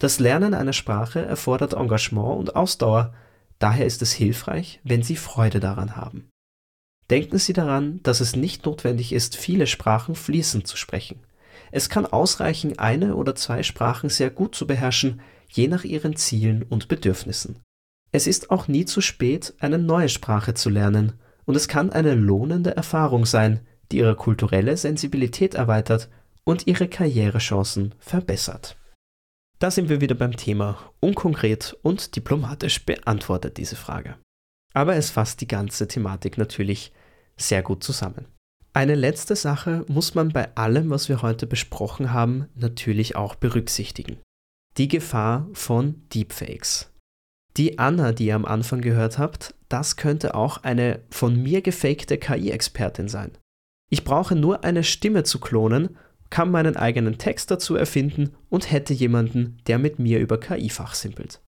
Das 0.05 0.21
Lernen 0.21 0.53
einer 0.53 0.75
Sprache 0.75 1.25
erfordert 1.25 1.73
Engagement 1.73 2.39
und 2.39 2.57
Ausdauer, 2.57 3.15
daher 3.59 3.87
ist 3.87 4.03
es 4.03 4.13
hilfreich, 4.13 4.79
wenn 4.85 5.03
Sie 5.03 5.17
Freude 5.17 5.61
daran 5.61 5.97
haben. 5.97 6.29
Denken 7.09 7.39
Sie 7.39 7.55
daran, 7.55 8.01
dass 8.03 8.21
es 8.21 8.37
nicht 8.37 8.67
notwendig 8.67 9.15
ist, 9.15 9.35
viele 9.35 9.67
Sprachen 9.67 10.15
fließend 10.15 10.67
zu 10.67 10.77
sprechen. 10.77 11.21
Es 11.73 11.89
kann 11.89 12.05
ausreichen, 12.05 12.79
eine 12.79 13.17
oder 13.17 13.35
zwei 13.35 13.63
Sprachen 13.63 14.11
sehr 14.11 14.29
gut 14.29 14.55
zu 14.55 14.67
beherrschen, 14.67 15.23
je 15.49 15.69
nach 15.69 15.85
Ihren 15.85 16.17
Zielen 16.17 16.65
und 16.65 16.89
Bedürfnissen. 16.89 17.61
Es 18.13 18.27
ist 18.27 18.51
auch 18.51 18.69
nie 18.69 18.85
zu 18.85 19.01
spät, 19.01 19.55
eine 19.59 19.79
neue 19.79 20.11
Sprache 20.11 20.53
zu 20.53 20.69
lernen, 20.69 21.15
und 21.47 21.55
es 21.55 21.67
kann 21.67 21.89
eine 21.89 22.15
lohnende 22.15 22.77
Erfahrung 22.77 23.25
sein, 23.25 23.61
die 23.91 23.97
ihre 24.01 24.17
kulturelle 24.17 24.77
Sensibilität 24.77 25.55
erweitert 25.55 26.11
und 26.45 26.67
ihre 26.67 26.89
Karrierechancen 26.89 27.95
verbessert. 27.99 28.77
Da 29.65 29.71
sind 29.71 29.89
wir 29.89 30.03
wieder 30.03 30.15
beim 30.15 30.37
Thema 30.37 30.77
unkonkret 31.01 31.75
und 31.81 32.17
diplomatisch 32.17 32.85
beantwortet 32.85 33.57
diese 33.57 33.77
Frage. 33.77 34.19
Aber 34.75 34.95
es 34.95 35.09
fasst 35.09 35.41
die 35.41 35.49
ganze 35.49 35.89
Thematik 35.89 36.37
natürlich 36.37 36.93
sehr 37.39 37.63
gut 37.63 37.83
zusammen. 37.83 38.27
Eine 38.75 38.95
letzte 38.95 39.37
Sache 39.37 39.87
muss 39.89 40.15
man 40.15 40.29
bei 40.35 40.55
allem, 40.55 40.91
was 40.91 41.09
wir 41.09 41.23
heute 41.23 41.47
besprochen 41.47 42.13
haben, 42.13 42.47
natürlich 42.55 43.17
auch 43.17 43.37
berücksichtigen. 43.37 44.19
Die 44.77 44.89
Gefahr 44.89 45.49
von 45.55 46.03
Deepfakes. 46.13 46.93
Die 47.57 47.79
Anna, 47.79 48.13
die 48.13 48.27
ihr 48.27 48.35
am 48.35 48.45
Anfang 48.45 48.83
gehört 48.83 49.17
habt, 49.17 49.55
das 49.71 49.97
könnte 49.97 50.35
auch 50.35 50.59
eine 50.59 51.01
von 51.09 51.43
mir 51.43 51.63
gefakte 51.63 52.19
KI-Expertin 52.19 53.09
sein. 53.09 53.31
Ich 53.91 54.05
brauche 54.05 54.37
nur 54.37 54.63
eine 54.63 54.85
Stimme 54.85 55.23
zu 55.23 55.41
klonen, 55.41 55.97
kann 56.35 56.51
meinen 56.51 56.75
eigenen 56.75 57.17
Text 57.17 57.53
dazu 57.53 57.77
erfinden 57.77 58.35
und 58.51 58.73
hätte 58.73 58.93
jemanden, 58.93 59.59
der 59.69 59.79
mit 59.79 60.01
mir 60.01 60.19
über 60.19 60.41
KI 60.41 60.69
fachsimpelt. 60.69 61.41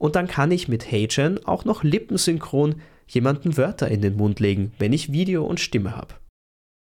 Und 0.00 0.16
dann 0.16 0.26
kann 0.26 0.50
ich 0.50 0.66
mit 0.66 0.90
HeyGen 0.90 1.46
auch 1.46 1.64
noch 1.64 1.84
lippensynchron 1.84 2.80
jemanden 3.06 3.56
Wörter 3.56 3.86
in 3.86 4.02
den 4.02 4.16
Mund 4.16 4.40
legen, 4.40 4.72
wenn 4.80 4.92
ich 4.92 5.12
Video 5.12 5.44
und 5.44 5.60
Stimme 5.60 5.94
habe. 5.94 6.16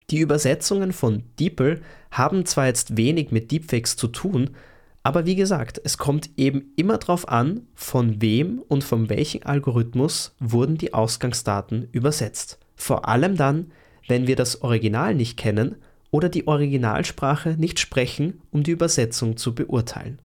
Die 0.09 0.17
Übersetzungen 0.17 0.91
von 0.91 1.21
DeepL 1.39 1.81
haben 2.09 2.47
zwar 2.47 2.65
jetzt 2.65 2.97
wenig 2.97 3.29
mit 3.29 3.51
Deepfakes 3.51 3.95
zu 3.95 4.07
tun, 4.07 4.55
aber 5.03 5.27
wie 5.27 5.35
gesagt, 5.35 5.79
es 5.83 5.99
kommt 5.99 6.31
eben 6.35 6.73
immer 6.77 6.97
darauf 6.97 7.29
an, 7.29 7.67
von 7.75 8.23
wem 8.23 8.57
und 8.67 8.83
von 8.83 9.07
welchem 9.07 9.41
Algorithmus 9.43 10.35
wurden 10.39 10.79
die 10.79 10.95
Ausgangsdaten 10.95 11.89
übersetzt. 11.91 12.57
Vor 12.75 13.07
allem 13.07 13.37
dann, 13.37 13.71
wenn 14.07 14.25
wir 14.25 14.35
das 14.35 14.63
Original 14.63 15.13
nicht 15.13 15.37
kennen 15.37 15.75
oder 16.11 16.29
die 16.29 16.47
Originalsprache 16.47 17.55
nicht 17.57 17.79
sprechen, 17.79 18.41
um 18.51 18.63
die 18.63 18.71
Übersetzung 18.71 19.37
zu 19.37 19.53
beurteilen. 19.53 20.21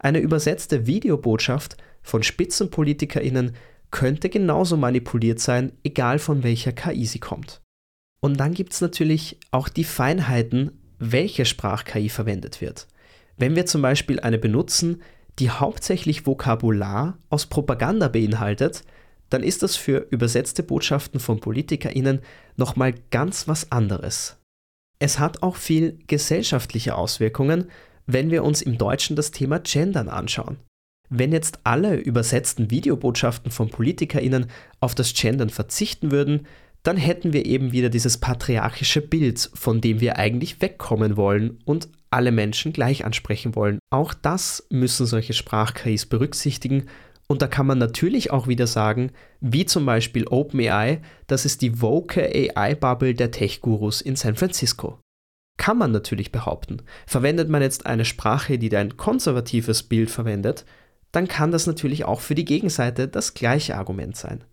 Eine 0.00 0.18
übersetzte 0.18 0.86
Videobotschaft 0.86 1.76
von 2.02 2.22
Spitzenpolitikerinnen 2.22 3.52
könnte 3.90 4.28
genauso 4.28 4.76
manipuliert 4.76 5.38
sein, 5.38 5.72
egal 5.84 6.18
von 6.18 6.42
welcher 6.42 6.72
KI 6.72 7.06
sie 7.06 7.20
kommt. 7.20 7.60
Und 8.20 8.38
dann 8.38 8.54
gibt 8.54 8.72
es 8.72 8.80
natürlich 8.80 9.38
auch 9.50 9.68
die 9.68 9.84
Feinheiten, 9.84 10.72
welche 10.98 11.44
Sprach-KI 11.44 12.08
verwendet 12.08 12.60
wird. 12.60 12.88
Wenn 13.36 13.56
wir 13.56 13.66
zum 13.66 13.82
Beispiel 13.82 14.20
eine 14.20 14.38
benutzen, 14.38 15.02
die 15.38 15.50
hauptsächlich 15.50 16.26
Vokabular 16.26 17.18
aus 17.30 17.46
Propaganda 17.46 18.08
beinhaltet, 18.08 18.84
dann 19.30 19.42
ist 19.42 19.62
das 19.62 19.76
für 19.76 20.06
übersetzte 20.10 20.62
Botschaften 20.62 21.18
von 21.18 21.40
PolitikerInnen 21.40 22.20
nochmal 22.56 22.94
ganz 23.10 23.48
was 23.48 23.72
anderes. 23.72 24.41
Es 24.98 25.18
hat 25.18 25.42
auch 25.42 25.56
viel 25.56 25.98
gesellschaftliche 26.06 26.94
Auswirkungen, 26.94 27.70
wenn 28.06 28.30
wir 28.30 28.44
uns 28.44 28.62
im 28.62 28.78
Deutschen 28.78 29.16
das 29.16 29.30
Thema 29.30 29.58
Gendern 29.58 30.08
anschauen. 30.08 30.58
Wenn 31.08 31.32
jetzt 31.32 31.60
alle 31.64 31.96
übersetzten 31.96 32.70
Videobotschaften 32.70 33.50
von 33.50 33.68
PolitikerInnen 33.68 34.46
auf 34.80 34.94
das 34.94 35.12
Gendern 35.12 35.50
verzichten 35.50 36.10
würden, 36.10 36.46
dann 36.82 36.96
hätten 36.96 37.32
wir 37.32 37.46
eben 37.46 37.72
wieder 37.72 37.90
dieses 37.90 38.18
patriarchische 38.18 39.02
Bild, 39.02 39.50
von 39.54 39.80
dem 39.80 40.00
wir 40.00 40.18
eigentlich 40.18 40.60
wegkommen 40.60 41.16
wollen 41.16 41.58
und 41.64 41.88
alle 42.10 42.32
Menschen 42.32 42.72
gleich 42.72 43.04
ansprechen 43.04 43.54
wollen. 43.54 43.78
Auch 43.90 44.14
das 44.14 44.66
müssen 44.70 45.06
solche 45.06 45.32
Sprachkris 45.32 46.06
berücksichtigen. 46.06 46.86
Und 47.32 47.40
da 47.40 47.46
kann 47.46 47.66
man 47.66 47.78
natürlich 47.78 48.30
auch 48.30 48.46
wieder 48.46 48.66
sagen, 48.66 49.10
wie 49.40 49.64
zum 49.64 49.86
Beispiel 49.86 50.26
OpenAI, 50.26 51.00
das 51.28 51.46
ist 51.46 51.62
die 51.62 51.80
Woke 51.80 52.20
AI-Bubble 52.20 53.14
der 53.14 53.30
Tech-Gurus 53.30 54.02
in 54.02 54.16
San 54.16 54.34
Francisco. 54.34 54.98
Kann 55.56 55.78
man 55.78 55.92
natürlich 55.92 56.30
behaupten. 56.30 56.82
Verwendet 57.06 57.48
man 57.48 57.62
jetzt 57.62 57.86
eine 57.86 58.04
Sprache, 58.04 58.58
die 58.58 58.76
ein 58.76 58.98
konservatives 58.98 59.82
Bild 59.82 60.10
verwendet, 60.10 60.66
dann 61.10 61.26
kann 61.26 61.52
das 61.52 61.66
natürlich 61.66 62.04
auch 62.04 62.20
für 62.20 62.34
die 62.34 62.44
Gegenseite 62.44 63.08
das 63.08 63.32
gleiche 63.32 63.78
Argument 63.78 64.14
sein. 64.14 64.44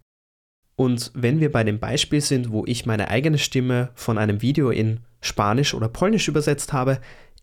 Und 0.77 1.11
wenn 1.13 1.41
wir 1.41 1.51
bei 1.51 1.65
dem 1.65 1.81
Beispiel 1.81 2.21
sind, 2.21 2.49
wo 2.49 2.63
ich 2.65 2.85
meine 2.85 3.09
eigene 3.09 3.39
Stimme 3.39 3.89
von 3.93 4.17
einem 4.17 4.41
Video 4.41 4.69
in 4.69 5.01
Spanisch 5.19 5.73
oder 5.73 5.89
Polnisch 5.89 6.29
übersetzt 6.29 6.71
habe, 6.71 7.01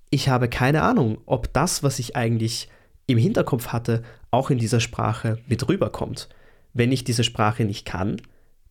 ich 0.08 0.30
habe 0.30 0.48
keine 0.48 0.80
Ahnung, 0.80 1.18
ob 1.26 1.52
das, 1.52 1.82
was 1.82 1.98
ich 1.98 2.16
eigentlich 2.16 2.70
im 3.06 3.18
Hinterkopf 3.18 3.68
hatte, 3.68 4.02
auch 4.30 4.50
in 4.50 4.58
dieser 4.58 4.80
Sprache 4.80 5.38
mit 5.46 5.68
rüberkommt. 5.68 6.28
Wenn 6.72 6.92
ich 6.92 7.04
diese 7.04 7.24
Sprache 7.24 7.64
nicht 7.64 7.84
kann, 7.86 8.20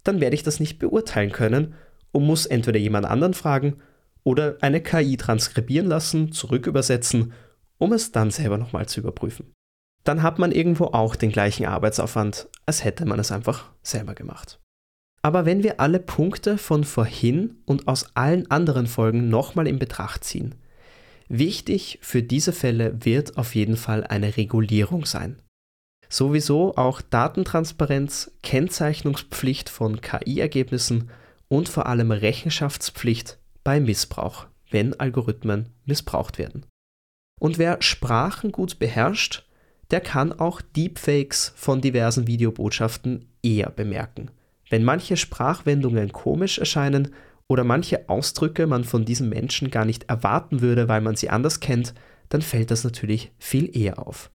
dann 0.04 0.22
werde 0.22 0.36
ich 0.36 0.44
das 0.44 0.60
nicht 0.60 0.80
beurteilen 0.80 1.32
können 1.32 1.74
und 2.12 2.26
muss 2.26 2.46
entweder 2.46 2.80
jemand 2.80 3.06
anderen 3.06 3.34
fragen 3.34 3.78
oder 4.24 4.58
eine 4.62 4.82
KI 4.82 5.18
transkribieren 5.18 5.88
lassen, 5.88 6.32
zurückübersetzen, 6.32 7.34
um 7.78 7.94
es 7.94 8.12
dann 8.12 8.32
selber 8.32 8.58
nochmal 8.58 8.88
zu 8.88 9.00
überprüfen 9.00 9.56
dann 10.06 10.22
hat 10.22 10.40
man 10.40 10.52
irgendwo 10.52 10.86
auch 10.86 11.16
den 11.16 11.32
gleichen 11.32 11.66
Arbeitsaufwand, 11.66 12.48
als 12.66 12.84
hätte 12.86 13.06
man 13.06 13.20
es 13.20 13.32
einfach 13.32 13.72
selber 13.82 14.14
gemacht. 14.14 14.62
Aber 15.22 15.46
wenn 15.46 15.64
wir 15.64 15.80
alle 15.80 16.00
Punkte 16.00 16.60
von 16.60 16.84
vorhin 16.84 17.58
und 17.66 17.88
aus 17.88 18.16
allen 18.16 18.50
anderen 18.52 18.86
Folgen 18.86 19.30
nochmal 19.30 19.68
in 19.68 19.80
Betracht 19.80 20.24
ziehen, 20.24 20.56
wichtig 21.28 21.98
für 22.02 22.22
diese 22.22 22.54
Fälle 22.54 23.04
wird 23.04 23.38
auf 23.38 23.56
jeden 23.56 23.78
Fall 23.78 24.04
eine 24.06 24.38
Regulierung 24.38 25.06
sein. 25.06 25.42
Sowieso 26.10 26.76
auch 26.76 27.02
Datentransparenz, 27.02 28.32
Kennzeichnungspflicht 28.44 29.70
von 29.70 30.02
KI-Ergebnissen 30.02 31.10
und 31.48 31.70
vor 31.70 31.88
allem 31.88 32.12
Rechenschaftspflicht 32.12 33.38
bei 33.64 33.80
Missbrauch, 33.80 34.48
wenn 34.70 35.00
Algorithmen 35.00 35.70
missbraucht 35.86 36.38
werden. 36.38 36.66
Und 37.40 37.58
wer 37.58 37.82
Sprachen 37.82 38.52
gut 38.52 38.80
beherrscht, 38.80 39.46
der 39.92 40.02
kann 40.02 40.34
auch 40.34 40.62
Deepfakes 40.62 41.54
von 41.56 41.82
diversen 41.82 42.28
Videobotschaften 42.28 43.28
eher 43.44 43.70
bemerken. 43.70 44.32
Wenn 44.70 44.84
manche 44.84 45.18
Sprachwendungen 45.18 46.12
komisch 46.12 46.58
erscheinen 46.58 47.14
oder 47.48 47.64
manche 47.64 48.10
Ausdrücke 48.10 48.66
man 48.66 48.84
von 48.84 49.06
diesem 49.06 49.30
Menschen 49.30 49.70
gar 49.70 49.86
nicht 49.86 50.06
erwarten 50.06 50.62
würde, 50.62 50.88
weil 50.88 51.02
man 51.02 51.16
sie 51.16 51.30
anders 51.30 51.60
kennt, 51.60 51.94
dann 52.30 52.42
fällt 52.42 52.72
das 52.72 52.84
natürlich 52.84 53.32
viel 53.38 53.76
eher 53.78 54.00
auf. 54.00 54.32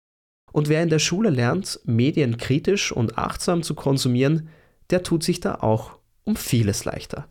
Und 0.51 0.69
wer 0.69 0.81
in 0.81 0.89
der 0.89 0.99
Schule 0.99 1.29
lernt, 1.29 1.79
Medien 1.85 2.37
kritisch 2.37 2.91
und 2.91 3.17
achtsam 3.17 3.63
zu 3.63 3.75
konsumieren, 3.75 4.49
der 4.89 5.03
tut 5.03 5.23
sich 5.23 5.39
da 5.39 5.55
auch 5.55 5.97
um 6.23 6.35
vieles 6.35 6.85
leichter. 6.85 7.27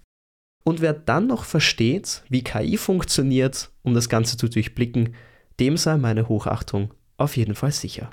Und 0.64 0.80
wer 0.80 0.92
dann 0.92 1.26
noch 1.26 1.44
versteht, 1.44 2.24
wie 2.28 2.42
KI 2.42 2.76
funktioniert, 2.76 3.70
um 3.82 3.94
das 3.94 4.08
Ganze 4.08 4.36
zu 4.36 4.48
durchblicken, 4.48 5.14
dem 5.60 5.76
sei 5.76 5.96
meine 5.96 6.28
Hochachtung 6.28 6.92
auf 7.16 7.36
jeden 7.36 7.54
Fall 7.54 7.72
sicher. 7.72 8.10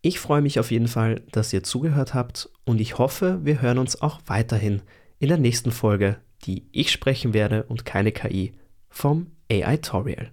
Ich 0.00 0.18
freue 0.18 0.42
mich 0.42 0.58
auf 0.58 0.70
jeden 0.70 0.88
Fall, 0.88 1.22
dass 1.30 1.52
ihr 1.52 1.62
zugehört 1.62 2.12
habt 2.14 2.48
und 2.64 2.80
ich 2.80 2.98
hoffe, 2.98 3.40
wir 3.44 3.62
hören 3.62 3.78
uns 3.78 4.00
auch 4.00 4.20
weiterhin 4.26 4.82
in 5.18 5.28
der 5.28 5.38
nächsten 5.38 5.70
Folge, 5.70 6.16
die 6.44 6.66
ich 6.72 6.90
sprechen 6.90 7.34
werde 7.34 7.62
und 7.64 7.84
keine 7.84 8.10
KI 8.10 8.52
vom 8.88 9.28
AI-Torial. 9.50 10.32